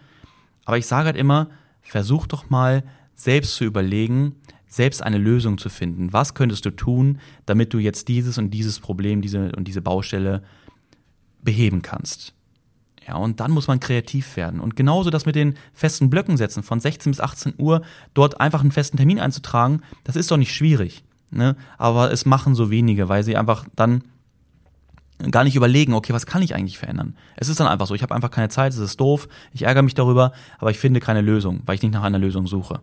[0.66, 1.50] Aber ich sage halt immer,
[1.82, 2.84] versuch doch mal
[3.16, 4.36] selbst zu überlegen,
[4.68, 6.14] selbst eine Lösung zu finden.
[6.14, 10.44] Was könntest du tun, damit du jetzt dieses und dieses Problem, diese und diese Baustelle
[11.42, 12.34] beheben kannst?
[13.06, 14.60] Ja, und dann muss man kreativ werden.
[14.60, 17.82] Und genauso das mit den festen Blöcken setzen, von 16 bis 18 Uhr
[18.14, 21.04] dort einfach einen festen Termin einzutragen, das ist doch nicht schwierig.
[21.32, 21.56] Ne?
[21.78, 24.04] Aber es machen so wenige, weil sie einfach dann
[25.30, 27.16] gar nicht überlegen, okay, was kann ich eigentlich verändern?
[27.36, 29.84] Es ist dann einfach so, ich habe einfach keine Zeit, es ist doof, ich ärgere
[29.84, 32.82] mich darüber, aber ich finde keine Lösung, weil ich nicht nach einer Lösung suche.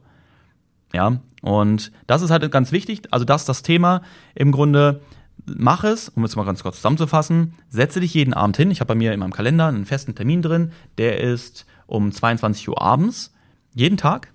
[0.92, 4.02] Ja, und das ist halt ganz wichtig, also das ist das Thema
[4.34, 5.00] im Grunde,
[5.44, 8.88] mach es, um jetzt mal ganz kurz zusammenzufassen, setze dich jeden Abend hin, ich habe
[8.88, 13.34] bei mir in meinem Kalender einen festen Termin drin, der ist um 22 Uhr abends,
[13.74, 14.32] jeden Tag,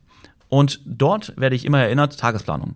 [0.49, 2.75] und dort werde ich immer erinnert, Tagesplanung.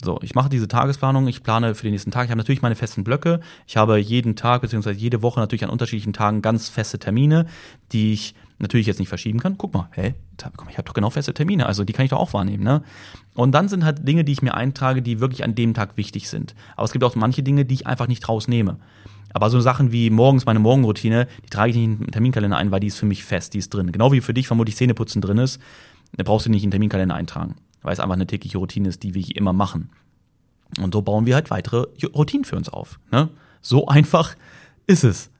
[0.00, 2.26] So, ich mache diese Tagesplanung, ich plane für den nächsten Tag.
[2.26, 3.40] Ich habe natürlich meine festen Blöcke.
[3.66, 7.46] Ich habe jeden Tag beziehungsweise jede Woche natürlich an unterschiedlichen Tagen ganz feste Termine,
[7.90, 9.58] die ich natürlich jetzt nicht verschieben kann.
[9.58, 12.32] Guck mal, hä, ich habe doch genau feste Termine, also die kann ich doch auch
[12.32, 12.82] wahrnehmen, ne?
[13.34, 16.28] Und dann sind halt Dinge, die ich mir eintrage, die wirklich an dem Tag wichtig
[16.28, 16.54] sind.
[16.76, 18.78] Aber es gibt auch manche Dinge, die ich einfach nicht rausnehme.
[19.34, 22.70] Aber so Sachen wie morgens meine Morgenroutine, die trage ich nicht in den Terminkalender ein,
[22.70, 23.92] weil die ist für mich fest, die ist drin.
[23.92, 25.60] Genau wie für dich vermutlich Zähneputzen drin ist,
[26.16, 27.56] da brauchst du nicht in den Terminkalender eintragen
[27.88, 29.88] weil es einfach eine tägliche Routine ist, die wir immer machen.
[30.78, 33.00] Und so bauen wir halt weitere Routinen für uns auf.
[33.10, 33.30] Ne?
[33.62, 34.36] So einfach
[34.86, 35.30] ist es.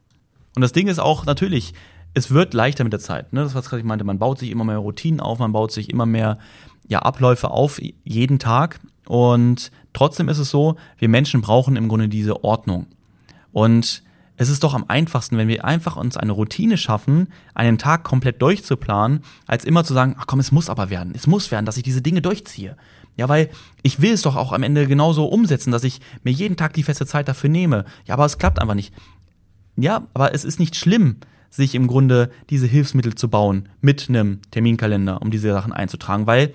[0.57, 1.75] Und das Ding ist auch natürlich,
[2.15, 3.35] es wird leichter mit der Zeit.
[3.35, 3.43] Ne?
[3.43, 6.07] Das, was ich meinte, man baut sich immer mehr Routinen auf, man baut sich immer
[6.07, 6.39] mehr
[6.87, 8.81] ja, Abläufe auf, jeden Tag.
[9.07, 12.87] Und trotzdem ist es so, wir Menschen brauchen im Grunde diese Ordnung.
[13.53, 14.03] Und
[14.39, 18.41] es ist doch am einfachsten, wenn wir einfach uns eine Routine schaffen, einen Tag komplett
[18.41, 21.77] durchzuplanen, als immer zu sagen, ach komm, es muss aber werden, es muss werden, dass
[21.77, 22.77] ich diese Dinge durchziehe.
[23.17, 23.51] Ja, weil
[23.83, 26.85] ich will es doch auch am Ende genauso umsetzen, dass ich mir jeden Tag die
[26.85, 27.85] feste Zeit dafür nehme.
[28.07, 28.95] Ja, aber es klappt einfach nicht.
[29.77, 31.17] Ja, aber es ist nicht schlimm,
[31.51, 36.55] sich im Grunde diese Hilfsmittel zu bauen mit einem Terminkalender, um diese Sachen einzutragen, weil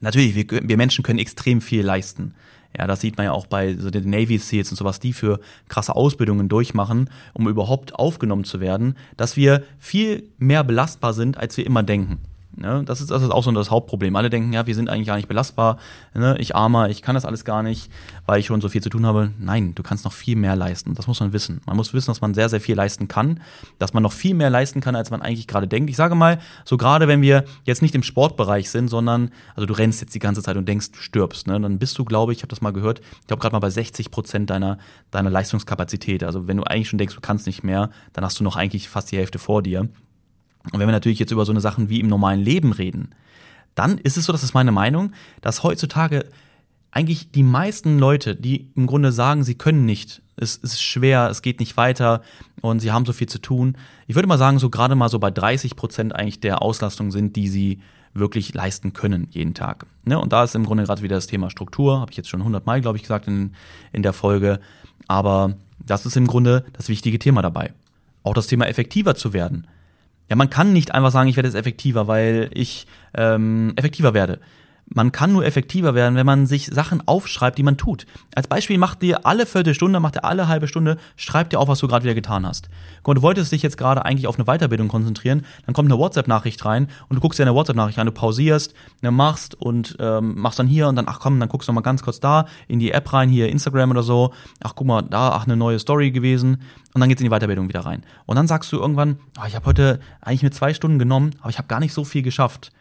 [0.00, 2.34] natürlich, wir, wir Menschen können extrem viel leisten.
[2.76, 5.40] Ja, das sieht man ja auch bei so den Navy Seals und sowas, die für
[5.68, 11.56] krasse Ausbildungen durchmachen, um überhaupt aufgenommen zu werden, dass wir viel mehr belastbar sind, als
[11.56, 12.18] wir immer denken.
[12.60, 12.82] Ne?
[12.84, 14.14] Das, ist, das ist auch so das Hauptproblem.
[14.16, 15.78] Alle denken, ja, wir sind eigentlich gar nicht belastbar.
[16.14, 16.36] Ne?
[16.38, 17.90] Ich armer, ich kann das alles gar nicht,
[18.26, 19.30] weil ich schon so viel zu tun habe.
[19.38, 20.94] Nein, du kannst noch viel mehr leisten.
[20.94, 21.62] Das muss man wissen.
[21.66, 23.40] Man muss wissen, dass man sehr, sehr viel leisten kann,
[23.78, 25.88] dass man noch viel mehr leisten kann, als man eigentlich gerade denkt.
[25.88, 29.72] Ich sage mal, so gerade wenn wir jetzt nicht im Sportbereich sind, sondern, also du
[29.72, 31.58] rennst jetzt die ganze Zeit und denkst, du stirbst, ne?
[31.58, 33.70] dann bist du, glaube ich, ich habe das mal gehört, ich glaube gerade mal bei
[33.70, 34.78] 60 Prozent deiner,
[35.10, 36.24] deiner Leistungskapazität.
[36.24, 38.88] Also wenn du eigentlich schon denkst, du kannst nicht mehr, dann hast du noch eigentlich
[38.88, 39.88] fast die Hälfte vor dir.
[40.64, 43.14] Und wenn wir natürlich jetzt über so eine Sachen wie im normalen Leben reden,
[43.74, 46.26] dann ist es so, das ist meine Meinung, dass heutzutage
[46.90, 51.42] eigentlich die meisten Leute, die im Grunde sagen, sie können nicht, es ist schwer, es
[51.42, 52.22] geht nicht weiter
[52.62, 53.76] und sie haben so viel zu tun.
[54.06, 57.36] Ich würde mal sagen, so gerade mal so bei 30 Prozent eigentlich der Auslastung sind,
[57.36, 57.80] die sie
[58.12, 59.86] wirklich leisten können jeden Tag.
[60.04, 60.18] Ne?
[60.18, 62.66] Und da ist im Grunde gerade wieder das Thema Struktur, habe ich jetzt schon 100
[62.66, 63.52] Mal, glaube ich, gesagt in,
[63.92, 64.58] in der Folge.
[65.06, 67.72] Aber das ist im Grunde das wichtige Thema dabei.
[68.24, 69.66] Auch das Thema effektiver zu werden.
[70.30, 74.38] Ja, man kann nicht einfach sagen, ich werde jetzt effektiver, weil ich ähm, effektiver werde.
[74.92, 78.06] Man kann nur effektiver werden, wenn man sich Sachen aufschreibt, die man tut.
[78.34, 81.78] Als Beispiel macht dir alle Viertelstunde, macht dir alle halbe Stunde, schreib dir auf, was
[81.78, 82.68] du gerade wieder getan hast.
[83.04, 86.64] Und du wolltest dich jetzt gerade eigentlich auf eine Weiterbildung konzentrieren, dann kommt eine WhatsApp-Nachricht
[86.64, 90.58] rein und du guckst dir eine WhatsApp-Nachricht an, du pausierst, ne, machst und ähm, machst
[90.58, 92.90] dann hier und dann, ach komm, dann guckst du mal ganz kurz da in die
[92.90, 96.62] App rein, hier Instagram oder so, ach guck mal, da, ach eine neue Story gewesen
[96.94, 98.02] und dann geht's in die Weiterbildung wieder rein.
[98.26, 101.50] Und dann sagst du irgendwann, oh, ich habe heute eigentlich mir zwei Stunden genommen, aber
[101.50, 102.72] ich habe gar nicht so viel geschafft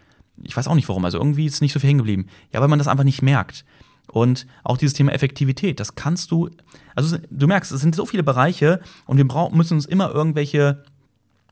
[0.43, 2.27] ich weiß auch nicht warum, also irgendwie ist nicht so viel hängen geblieben.
[2.53, 3.65] Ja, weil man das einfach nicht merkt.
[4.07, 6.49] Und auch dieses Thema Effektivität, das kannst du,
[6.95, 10.83] also du merkst, es sind so viele Bereiche und wir müssen uns immer irgendwelche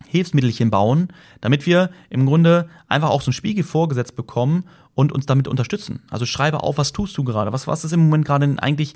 [0.08, 1.10] Hilfsmittelchen bauen,
[1.41, 6.02] damit wir im Grunde einfach auch so einen Spiegel vorgesetzt bekommen und uns damit unterstützen.
[6.10, 8.95] Also schreibe auf, was tust du gerade, was, was ist im Moment gerade eigentlich,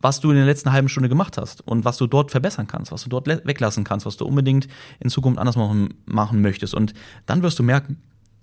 [0.00, 2.92] was du in der letzten halben Stunde gemacht hast und was du dort verbessern kannst,
[2.92, 4.68] was du dort weglassen kannst, was du unbedingt
[5.00, 6.74] in Zukunft anders machen, machen möchtest.
[6.74, 6.94] Und
[7.26, 7.98] dann wirst du merken,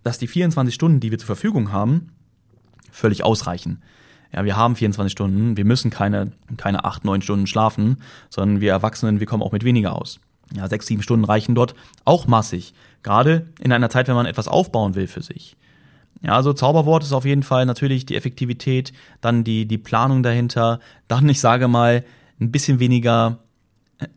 [0.06, 2.12] dass die 24 Stunden, die wir zur Verfügung haben,
[2.92, 3.82] völlig ausreichen.
[4.32, 7.98] Ja, wir haben 24 Stunden, wir müssen keine, keine 8, 9 Stunden schlafen,
[8.30, 10.20] sondern wir Erwachsenen, wir kommen auch mit weniger aus.
[10.56, 11.74] Ja, 6, 7 Stunden reichen dort
[12.06, 12.76] auch massig.
[13.02, 15.58] Gerade in einer Zeit, wenn man etwas aufbauen will für sich.
[16.22, 20.82] Ja, also Zauberwort ist auf jeden Fall natürlich die Effektivität, dann die, die Planung dahinter,
[21.08, 22.06] dann, ich sage mal,
[22.40, 23.40] ein bisschen weniger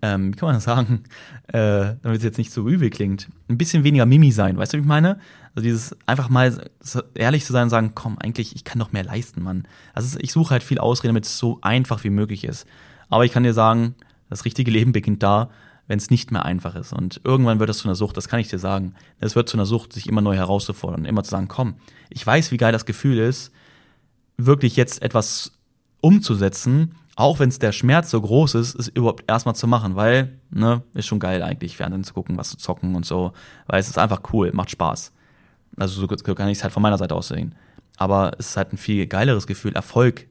[0.03, 1.05] ähm, wie kann man das sagen,
[1.49, 4.79] äh, damit es jetzt nicht so übel klingt, ein bisschen weniger Mimi sein, weißt du,
[4.79, 5.19] wie ich meine?
[5.55, 6.69] Also dieses einfach mal
[7.15, 9.67] ehrlich zu sein und sagen, komm, eigentlich, ich kann doch mehr leisten, Mann.
[9.95, 12.67] Also ich suche halt viel Ausreden, damit es so einfach wie möglich ist.
[13.09, 13.95] Aber ich kann dir sagen,
[14.29, 15.51] das richtige Leben beginnt da,
[15.87, 16.93] wenn es nicht mehr einfach ist.
[16.93, 18.95] Und irgendwann wird es zu einer Sucht, das kann ich dir sagen.
[19.21, 21.75] Es wird zu einer Sucht, sich immer neu herauszufordern, immer zu sagen, komm,
[22.11, 23.53] ich weiß, wie geil das Gefühl ist,
[24.37, 25.53] wirklich jetzt etwas
[26.01, 30.39] umzusetzen, auch wenn es der Schmerz so groß ist, ist überhaupt erstmal zu machen, weil,
[30.51, 33.33] ne, ist schon geil eigentlich, Fernsehen zu gucken, was zu zocken und so,
[33.67, 35.13] weil es ist einfach cool, macht Spaß.
[35.77, 37.57] Also so kann ich es halt von meiner Seite aus sehen.
[37.97, 40.29] Aber es ist halt ein viel geileres Gefühl, Erfolg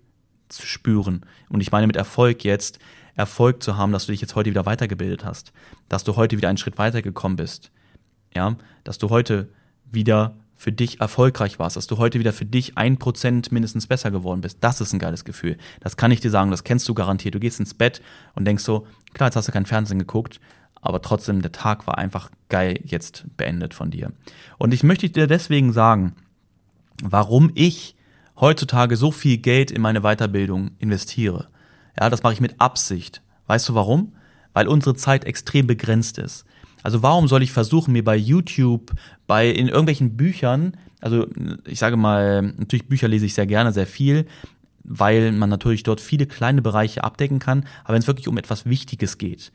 [0.47, 1.25] zu spüren.
[1.49, 2.79] Und ich meine mit Erfolg jetzt,
[3.15, 5.51] Erfolg zu haben, dass du dich jetzt heute wieder weitergebildet hast,
[5.89, 7.69] dass du heute wieder einen Schritt weitergekommen bist.
[8.33, 9.49] Ja, dass du heute
[9.91, 14.09] wieder für dich erfolgreich warst, dass du heute wieder für dich ein Prozent mindestens besser
[14.09, 14.57] geworden bist.
[14.61, 15.57] Das ist ein geiles Gefühl.
[15.81, 17.35] Das kann ich dir sagen, das kennst du garantiert.
[17.35, 18.01] Du gehst ins Bett
[18.33, 20.39] und denkst so, klar, jetzt hast du kein Fernsehen geguckt,
[20.81, 24.11] aber trotzdem, der Tag war einfach geil jetzt beendet von dir.
[24.57, 26.15] Und ich möchte dir deswegen sagen,
[27.03, 27.95] warum ich
[28.39, 31.49] heutzutage so viel Geld in meine Weiterbildung investiere.
[31.99, 33.21] Ja, das mache ich mit Absicht.
[33.45, 34.13] Weißt du warum?
[34.53, 36.45] Weil unsere Zeit extrem begrenzt ist.
[36.83, 38.93] Also warum soll ich versuchen, mir bei YouTube,
[39.25, 41.27] bei in irgendwelchen Büchern, also
[41.65, 44.25] ich sage mal, natürlich Bücher lese ich sehr gerne, sehr viel,
[44.83, 48.65] weil man natürlich dort viele kleine Bereiche abdecken kann, aber wenn es wirklich um etwas
[48.65, 49.51] Wichtiges geht,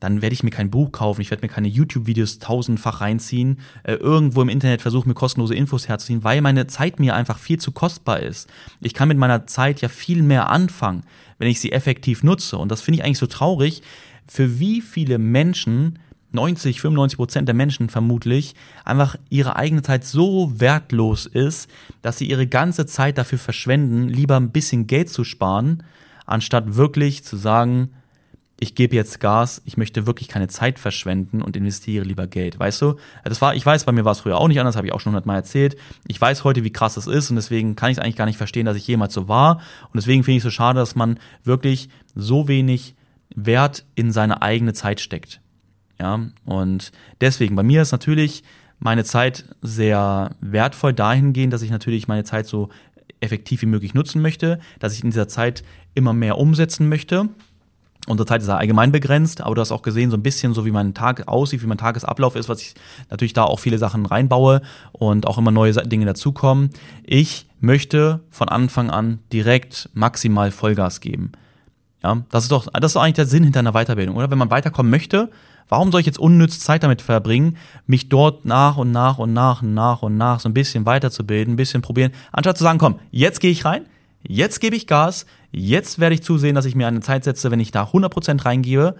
[0.00, 3.94] dann werde ich mir kein Buch kaufen, ich werde mir keine YouTube-Videos tausendfach reinziehen, äh,
[3.94, 7.72] irgendwo im Internet versuchen, mir kostenlose Infos herzuziehen, weil meine Zeit mir einfach viel zu
[7.72, 8.48] kostbar ist.
[8.80, 11.02] Ich kann mit meiner Zeit ja viel mehr anfangen,
[11.38, 12.58] wenn ich sie effektiv nutze.
[12.58, 13.82] Und das finde ich eigentlich so traurig,
[14.26, 15.98] für wie viele Menschen
[16.32, 21.70] 90, 95 Prozent der Menschen vermutlich einfach ihre eigene Zeit so wertlos ist,
[22.02, 25.82] dass sie ihre ganze Zeit dafür verschwenden, lieber ein bisschen Geld zu sparen,
[26.26, 27.90] anstatt wirklich zu sagen,
[28.58, 32.58] ich gebe jetzt Gas, ich möchte wirklich keine Zeit verschwenden und investiere lieber Geld.
[32.58, 32.96] Weißt du?
[33.24, 35.00] Das war, ich weiß, bei mir war es früher auch nicht anders, habe ich auch
[35.00, 35.76] schon hundertmal erzählt.
[36.06, 38.38] Ich weiß heute, wie krass das ist und deswegen kann ich es eigentlich gar nicht
[38.38, 39.56] verstehen, dass ich jemals so war.
[39.84, 42.94] Und deswegen finde ich es so schade, dass man wirklich so wenig
[43.34, 45.40] Wert in seine eigene Zeit steckt.
[45.98, 48.44] Ja, und deswegen, bei mir ist natürlich
[48.78, 52.68] meine Zeit sehr wertvoll dahingehend, dass ich natürlich meine Zeit so
[53.20, 57.30] effektiv wie möglich nutzen möchte, dass ich in dieser Zeit immer mehr umsetzen möchte
[58.06, 60.64] Unsere Zeit ist ja allgemein begrenzt, aber du hast auch gesehen, so ein bisschen so
[60.64, 62.74] wie mein Tag aussieht, wie mein Tagesablauf ist, was ich
[63.10, 66.70] natürlich da auch viele Sachen reinbaue und auch immer neue Dinge dazukommen.
[67.02, 71.32] Ich möchte von Anfang an direkt maximal Vollgas geben.
[72.04, 74.30] Ja, das ist doch, das ist doch eigentlich der Sinn hinter einer Weiterbildung, oder?
[74.30, 75.30] Wenn man weiterkommen möchte,
[75.68, 79.62] warum soll ich jetzt unnütz Zeit damit verbringen, mich dort nach und nach und nach
[79.62, 83.00] und nach und nach so ein bisschen weiterzubilden, ein bisschen probieren, anstatt zu sagen, komm,
[83.10, 83.86] jetzt gehe ich rein,
[84.22, 85.26] jetzt gebe ich Gas,
[85.58, 88.96] Jetzt werde ich zusehen, dass ich mir eine Zeit setze, wenn ich da 100% reingebe.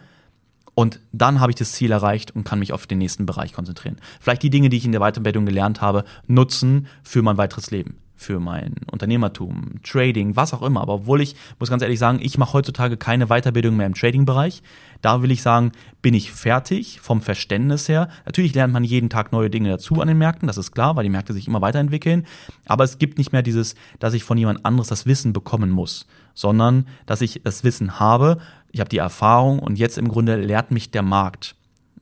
[0.74, 3.98] Und dann habe ich das Ziel erreicht und kann mich auf den nächsten Bereich konzentrieren.
[4.20, 7.98] Vielleicht die Dinge, die ich in der Weiterbildung gelernt habe, nutzen für mein weiteres Leben
[8.16, 10.81] für mein Unternehmertum, Trading, was auch immer.
[10.81, 14.62] Aber obwohl ich, muss ganz ehrlich sagen, ich mache heutzutage keine Weiterbildung mehr im Trading-Bereich.
[15.02, 18.09] Da will ich sagen, bin ich fertig vom Verständnis her.
[18.24, 21.05] Natürlich lernt man jeden Tag neue Dinge dazu an den Märkten, das ist klar, weil
[21.05, 22.26] die Märkte sich immer weiterentwickeln.
[22.64, 26.07] Aber es gibt nicht mehr dieses, dass ich von jemand anderes das Wissen bekommen muss,
[26.35, 28.38] sondern dass ich das Wissen habe,
[28.72, 31.55] ich habe die Erfahrung und jetzt im Grunde lehrt mich der Markt.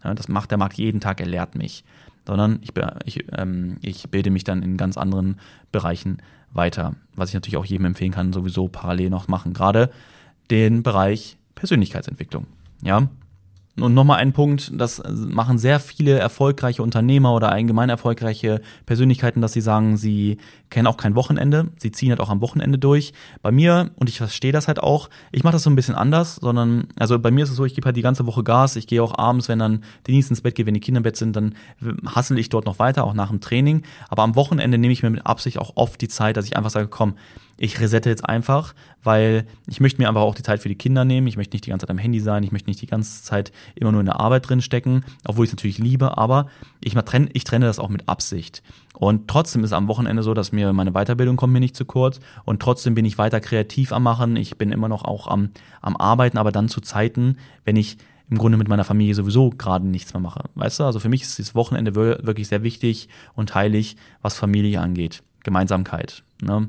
[0.02, 1.84] Das macht der Markt jeden Tag, er lehrt mich
[2.26, 2.72] sondern ich,
[3.04, 5.38] ich, ähm, ich bilde mich dann in ganz anderen
[5.72, 6.18] Bereichen
[6.52, 9.90] weiter, was ich natürlich auch jedem empfehlen kann, sowieso parallel noch machen, gerade
[10.50, 12.46] den Bereich Persönlichkeitsentwicklung.
[12.82, 13.08] Ja,
[13.76, 19.52] und nochmal ein Punkt, das machen sehr viele erfolgreiche Unternehmer oder allgemein erfolgreiche Persönlichkeiten, dass
[19.52, 20.38] sie sagen, sie
[20.70, 23.12] kennen auch kein Wochenende, sie ziehen halt auch am Wochenende durch.
[23.42, 26.36] Bei mir, und ich verstehe das halt auch, ich mache das so ein bisschen anders,
[26.36, 28.86] sondern, also bei mir ist es so, ich gebe halt die ganze Woche Gas, ich
[28.86, 31.34] gehe auch abends, wenn dann Denise ins Bett geht, wenn die Kinder im Bett sind,
[31.34, 31.54] dann
[32.06, 33.82] hassel ich dort noch weiter, auch nach dem Training.
[34.08, 36.70] Aber am Wochenende nehme ich mir mit Absicht auch oft die Zeit, dass ich einfach
[36.70, 37.14] sage, komm,
[37.56, 41.04] ich resette jetzt einfach, weil ich möchte mir einfach auch die Zeit für die Kinder
[41.04, 41.26] nehmen.
[41.26, 42.42] Ich möchte nicht die ganze Zeit am Handy sein.
[42.42, 45.50] Ich möchte nicht die ganze Zeit immer nur in der Arbeit drin stecken, obwohl ich
[45.50, 46.18] es natürlich liebe.
[46.18, 46.48] Aber
[46.80, 48.62] ich, trenne, ich trenne das auch mit Absicht.
[48.94, 52.20] Und trotzdem ist am Wochenende so, dass mir meine Weiterbildung kommt mir nicht zu kurz.
[52.44, 54.36] Und trotzdem bin ich weiter kreativ am Machen.
[54.36, 57.98] Ich bin immer noch auch am, am Arbeiten, aber dann zu Zeiten, wenn ich
[58.30, 60.44] im Grunde mit meiner Familie sowieso gerade nichts mehr mache.
[60.54, 64.80] Weißt du, also für mich ist das Wochenende wirklich sehr wichtig und heilig, was Familie
[64.80, 65.22] angeht.
[65.42, 66.24] Gemeinsamkeit.
[66.42, 66.68] Ne?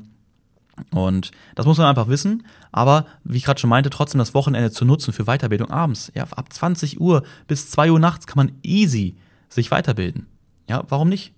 [0.90, 2.46] Und das muss man einfach wissen.
[2.72, 6.12] Aber wie ich gerade schon meinte, trotzdem das Wochenende zu nutzen für Weiterbildung abends.
[6.14, 9.16] Ja, ab 20 Uhr bis 2 Uhr nachts kann man easy
[9.48, 10.26] sich weiterbilden.
[10.68, 11.32] Ja, warum nicht?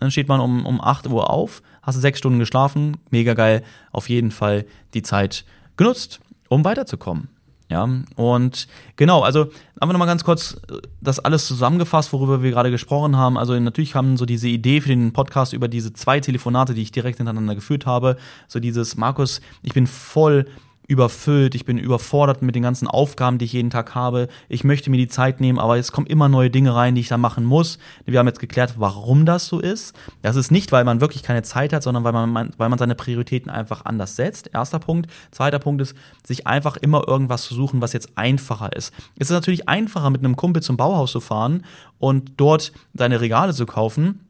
[0.00, 3.62] Dann steht man um, um 8 Uhr auf, hast du sechs Stunden geschlafen, mega geil.
[3.92, 5.44] Auf jeden Fall die Zeit
[5.76, 7.28] genutzt, um weiterzukommen.
[7.70, 9.46] Ja, und genau, also
[9.78, 13.38] einfach nochmal ganz kurz äh, das alles zusammengefasst, worüber wir gerade gesprochen haben.
[13.38, 16.90] Also natürlich haben so diese Idee für den Podcast über diese zwei Telefonate, die ich
[16.90, 18.16] direkt hintereinander geführt habe,
[18.48, 20.46] so dieses Markus, ich bin voll
[20.90, 24.26] überfüllt, ich bin überfordert mit den ganzen Aufgaben, die ich jeden Tag habe.
[24.48, 27.08] Ich möchte mir die Zeit nehmen, aber es kommen immer neue Dinge rein, die ich
[27.08, 27.78] da machen muss.
[28.04, 29.94] Wir haben jetzt geklärt, warum das so ist.
[30.22, 32.96] Das ist nicht, weil man wirklich keine Zeit hat, sondern weil man, weil man seine
[32.96, 34.50] Prioritäten einfach anders setzt.
[34.52, 35.08] Erster Punkt.
[35.30, 35.94] Zweiter Punkt ist,
[36.26, 38.92] sich einfach immer irgendwas zu suchen, was jetzt einfacher ist.
[39.16, 41.64] Es ist natürlich einfacher, mit einem Kumpel zum Bauhaus zu fahren
[41.98, 44.26] und dort seine Regale zu kaufen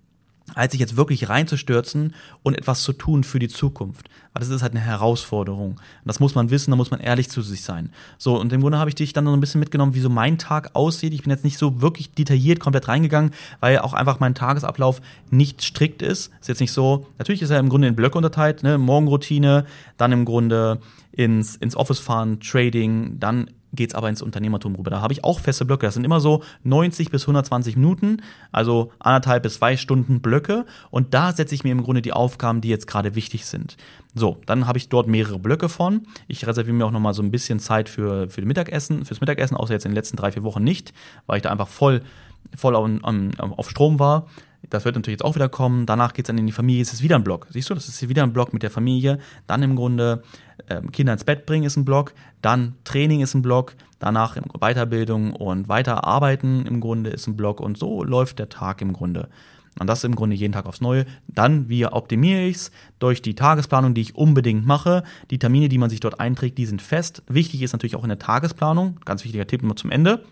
[0.54, 4.08] als sich jetzt wirklich reinzustürzen und etwas zu tun für die Zukunft.
[4.32, 5.72] Weil das ist halt eine Herausforderung.
[5.72, 7.90] Und das muss man wissen, da muss man ehrlich zu sich sein.
[8.16, 10.38] So, und im Grunde habe ich dich dann so ein bisschen mitgenommen, wie so mein
[10.38, 11.12] Tag aussieht.
[11.12, 15.62] Ich bin jetzt nicht so wirklich detailliert komplett reingegangen, weil auch einfach mein Tagesablauf nicht
[15.62, 16.30] strikt ist.
[16.40, 18.78] Ist jetzt nicht so, natürlich ist er im Grunde in Blöcke unterteilt, ne?
[18.78, 20.80] Morgenroutine, dann im Grunde
[21.12, 24.90] ins, ins Office fahren, Trading, dann geht's aber ins Unternehmertum rüber.
[24.90, 25.87] Da habe ich auch feste Blöcke.
[25.87, 30.66] Das sind immer so 90 bis 120 Minuten, also anderthalb bis zwei Stunden Blöcke.
[30.90, 33.76] Und da setze ich mir im Grunde die Aufgaben, die jetzt gerade wichtig sind.
[34.14, 36.06] So, dann habe ich dort mehrere Blöcke von.
[36.26, 39.56] Ich reserviere mir auch noch mal so ein bisschen Zeit für, für Mittagessen, fürs Mittagessen,
[39.56, 40.92] außer jetzt in den letzten drei, vier Wochen nicht,
[41.26, 42.02] weil ich da einfach voll,
[42.56, 42.90] voll auf,
[43.38, 44.26] auf Strom war.
[44.68, 45.86] Das wird natürlich jetzt auch wieder kommen.
[45.86, 47.46] Danach geht es dann in die Familie, es ist wieder ein Block.
[47.50, 49.18] Siehst du, das ist hier wieder ein Block mit der Familie.
[49.46, 50.22] Dann im Grunde
[50.68, 52.12] ähm, Kinder ins Bett bringen ist ein Block.
[52.42, 53.74] Dann Training ist ein Block.
[53.98, 57.60] Danach Weiterbildung und Weiterarbeiten im Grunde ist ein Block.
[57.60, 59.28] Und so läuft der Tag im Grunde.
[59.78, 61.06] Und das im Grunde jeden Tag aufs Neue.
[61.28, 62.70] Dann, wie optimiere ich es?
[62.98, 65.04] Durch die Tagesplanung, die ich unbedingt mache.
[65.30, 67.22] Die Termine, die man sich dort einträgt, die sind fest.
[67.28, 70.24] Wichtig ist natürlich auch in der Tagesplanung, ganz wichtiger Tipp immer zum Ende,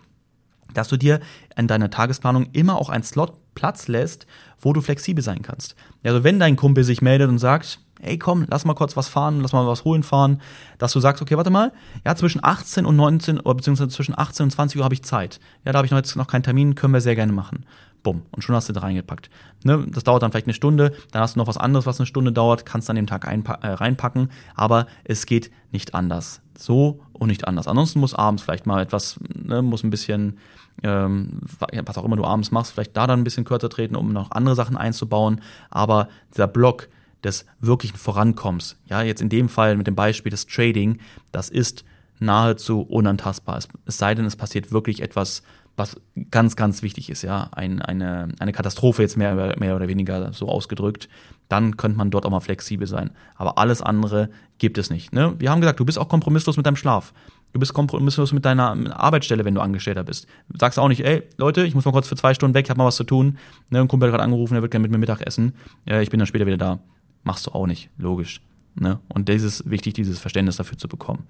[0.73, 1.19] dass du dir
[1.57, 4.25] in deiner Tagesplanung immer auch einen Slot Platz lässt,
[4.61, 5.75] wo du flexibel sein kannst.
[6.01, 9.41] Also wenn dein Kumpel sich meldet und sagt, ey komm, lass mal kurz was fahren,
[9.41, 10.41] lass mal was holen fahren,
[10.77, 11.73] dass du sagst, okay, warte mal,
[12.05, 15.41] ja, zwischen 18 und 19 oder beziehungsweise zwischen 18 und 20 Uhr habe ich Zeit.
[15.65, 17.65] Ja, da habe ich noch jetzt noch keinen Termin, können wir sehr gerne machen.
[18.01, 18.21] Bumm.
[18.31, 19.29] Und schon hast du da reingepackt.
[19.65, 19.85] Ne?
[19.89, 22.31] Das dauert dann vielleicht eine Stunde, dann hast du noch was anderes, was eine Stunde
[22.31, 26.41] dauert, kannst dann den Tag äh, reinpacken, aber es geht nicht anders.
[26.57, 27.67] So und nicht anders.
[27.67, 30.37] Ansonsten muss abends vielleicht mal etwas, ne, muss ein bisschen,
[30.83, 31.41] ähm,
[31.85, 34.31] was auch immer du abends machst, vielleicht da dann ein bisschen kürzer treten, um noch
[34.31, 35.41] andere Sachen einzubauen.
[35.69, 36.89] Aber dieser Block
[37.23, 40.99] des wirklichen Vorankommens, ja, jetzt in dem Fall mit dem Beispiel des Trading,
[41.31, 41.83] das ist
[42.19, 43.57] nahezu unantastbar.
[43.57, 45.43] Es, es sei denn, es passiert wirklich etwas
[45.79, 45.95] was
[46.29, 50.49] ganz, ganz wichtig ist, ja, ein, eine, eine Katastrophe jetzt mehr, mehr oder weniger so
[50.49, 51.09] ausgedrückt,
[51.49, 53.09] dann könnte man dort auch mal flexibel sein.
[53.35, 55.13] Aber alles andere gibt es nicht.
[55.13, 55.35] Ne?
[55.39, 57.13] Wir haben gesagt, du bist auch kompromisslos mit deinem Schlaf.
[57.51, 60.27] Du bist kompromisslos mit deiner Arbeitsstelle, wenn du Angestellter bist.
[60.49, 62.69] Du sagst auch nicht, ey, Leute, ich muss mal kurz für zwei Stunden weg, ich
[62.69, 63.39] habe mal was zu tun.
[63.71, 65.53] Ne, ein Kumpel hat gerade angerufen, er wird gerne mit mir Mittag essen.
[65.85, 66.79] Äh, ich bin dann später wieder da.
[67.23, 68.41] Machst du auch nicht, logisch.
[68.75, 68.99] Ne?
[69.07, 71.25] Und das ist wichtig, dieses Verständnis dafür zu bekommen.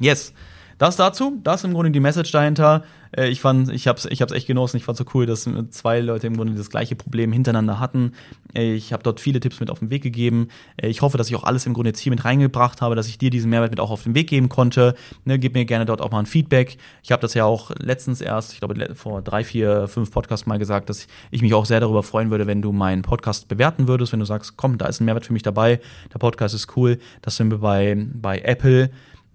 [0.00, 0.32] Yes.
[0.78, 2.82] Das dazu, das ist im Grunde die Message dahinter.
[3.16, 4.76] Äh, ich fand, ich hab's, ich hab's echt genossen.
[4.76, 8.12] Ich fand so cool, dass zwei Leute im Grunde das gleiche Problem hintereinander hatten.
[8.54, 10.48] Äh, ich habe dort viele Tipps mit auf den Weg gegeben.
[10.76, 13.08] Äh, ich hoffe, dass ich auch alles im Grunde jetzt hier mit reingebracht habe, dass
[13.08, 14.94] ich dir diesen Mehrwert mit auch auf den Weg geben konnte.
[15.24, 16.78] Ne, gib mir gerne dort auch mal ein Feedback.
[17.02, 20.58] Ich habe das ja auch letztens erst, ich glaube vor drei, vier, fünf Podcasts mal
[20.58, 24.12] gesagt, dass ich mich auch sehr darüber freuen würde, wenn du meinen Podcast bewerten würdest,
[24.12, 25.80] wenn du sagst, komm, da ist ein Mehrwert für mich dabei,
[26.12, 28.90] der Podcast ist cool, dass du mir bei, bei Apple äh,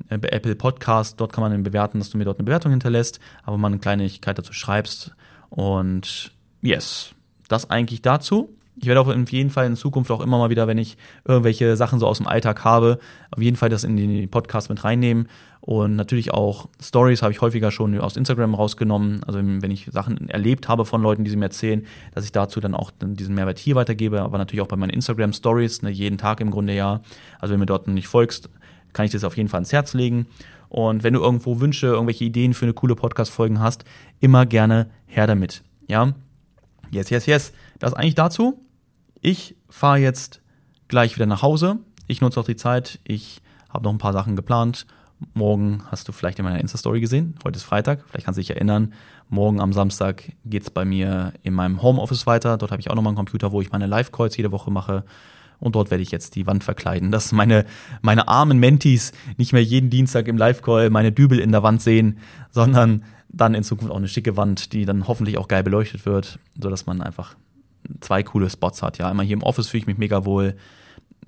[0.09, 3.57] bei Apple Podcast, dort kann man bewerten, dass du mir dort eine Bewertung hinterlässt, aber
[3.57, 5.15] mal eine Kleinigkeit dazu schreibst.
[5.49, 6.31] Und
[6.61, 7.13] yes,
[7.47, 8.49] das eigentlich dazu.
[8.79, 11.99] Ich werde auf jeden Fall in Zukunft auch immer mal wieder, wenn ich irgendwelche Sachen
[11.99, 12.99] so aus dem Alltag habe,
[13.31, 15.29] auf jeden Fall das in die Podcast mit reinnehmen.
[15.61, 19.23] Und natürlich auch Stories habe ich häufiger schon aus Instagram rausgenommen.
[19.25, 22.59] Also wenn ich Sachen erlebt habe von Leuten, die sie mir erzählen, dass ich dazu
[22.59, 26.19] dann auch diesen Mehrwert hier weitergebe, aber natürlich auch bei meinen Instagram Stories, ne, jeden
[26.19, 27.01] Tag im Grunde ja.
[27.39, 28.49] Also wenn du mir dort nicht folgst,
[28.93, 30.27] kann ich das auf jeden Fall ans Herz legen.
[30.69, 33.85] Und wenn du irgendwo Wünsche, irgendwelche Ideen für eine coole Podcast-Folgen hast,
[34.19, 35.63] immer gerne her damit.
[35.87, 36.13] Ja?
[36.91, 37.53] Yes, yes, yes.
[37.79, 38.59] Das eigentlich dazu.
[39.21, 40.41] Ich fahre jetzt
[40.87, 41.79] gleich wieder nach Hause.
[42.07, 42.99] Ich nutze auch die Zeit.
[43.03, 44.85] Ich habe noch ein paar Sachen geplant.
[45.33, 47.35] Morgen hast du vielleicht in meiner Insta-Story gesehen.
[47.43, 48.03] Heute ist Freitag.
[48.07, 48.93] Vielleicht kannst du dich erinnern.
[49.29, 52.57] Morgen am Samstag geht es bei mir in meinem Homeoffice weiter.
[52.57, 55.03] Dort habe ich auch nochmal einen Computer, wo ich meine Live-Calls jede Woche mache.
[55.59, 57.65] Und dort werde ich jetzt die Wand verkleiden, dass meine,
[58.01, 62.19] meine armen Mentis nicht mehr jeden Dienstag im Live-Call meine Dübel in der Wand sehen,
[62.51, 66.39] sondern dann in Zukunft auch eine schicke Wand, die dann hoffentlich auch geil beleuchtet wird,
[66.59, 67.35] sodass man einfach
[68.01, 68.97] zwei coole Spots hat.
[68.97, 70.55] Ja, einmal hier im Office fühle ich mich mega wohl.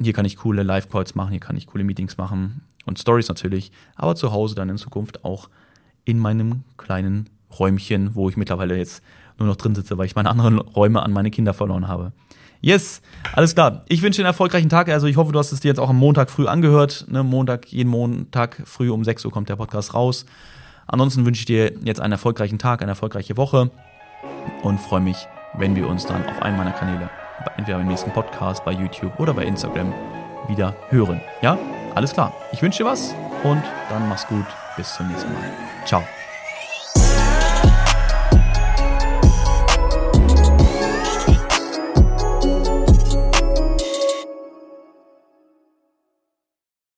[0.01, 3.71] Hier kann ich coole Live-Calls machen, hier kann ich coole Meetings machen und Stories natürlich,
[3.95, 5.49] aber zu Hause dann in Zukunft auch
[6.05, 9.03] in meinem kleinen Räumchen, wo ich mittlerweile jetzt
[9.37, 12.13] nur noch drin sitze, weil ich meine anderen Räume an meine Kinder verloren habe.
[12.61, 13.01] Yes,
[13.33, 13.83] alles klar.
[13.87, 14.89] Ich wünsche dir einen erfolgreichen Tag.
[14.89, 17.05] Also ich hoffe, du hast es dir jetzt auch am Montag früh angehört.
[17.09, 20.25] Ne, Montag, jeden Montag früh um 6 Uhr kommt der Podcast raus.
[20.87, 23.69] Ansonsten wünsche ich dir jetzt einen erfolgreichen Tag, eine erfolgreiche Woche
[24.63, 27.09] und freue mich, wenn wir uns dann auf einem meiner Kanäle,
[27.57, 29.93] entweder beim nächsten Podcast, bei YouTube oder bei Instagram,
[30.47, 31.21] wieder hören.
[31.41, 31.57] Ja,
[31.95, 32.33] alles klar.
[32.51, 34.45] Ich wünsche dir was und dann mach's gut.
[34.75, 35.43] Bis zum nächsten Mal.
[35.85, 36.03] Ciao.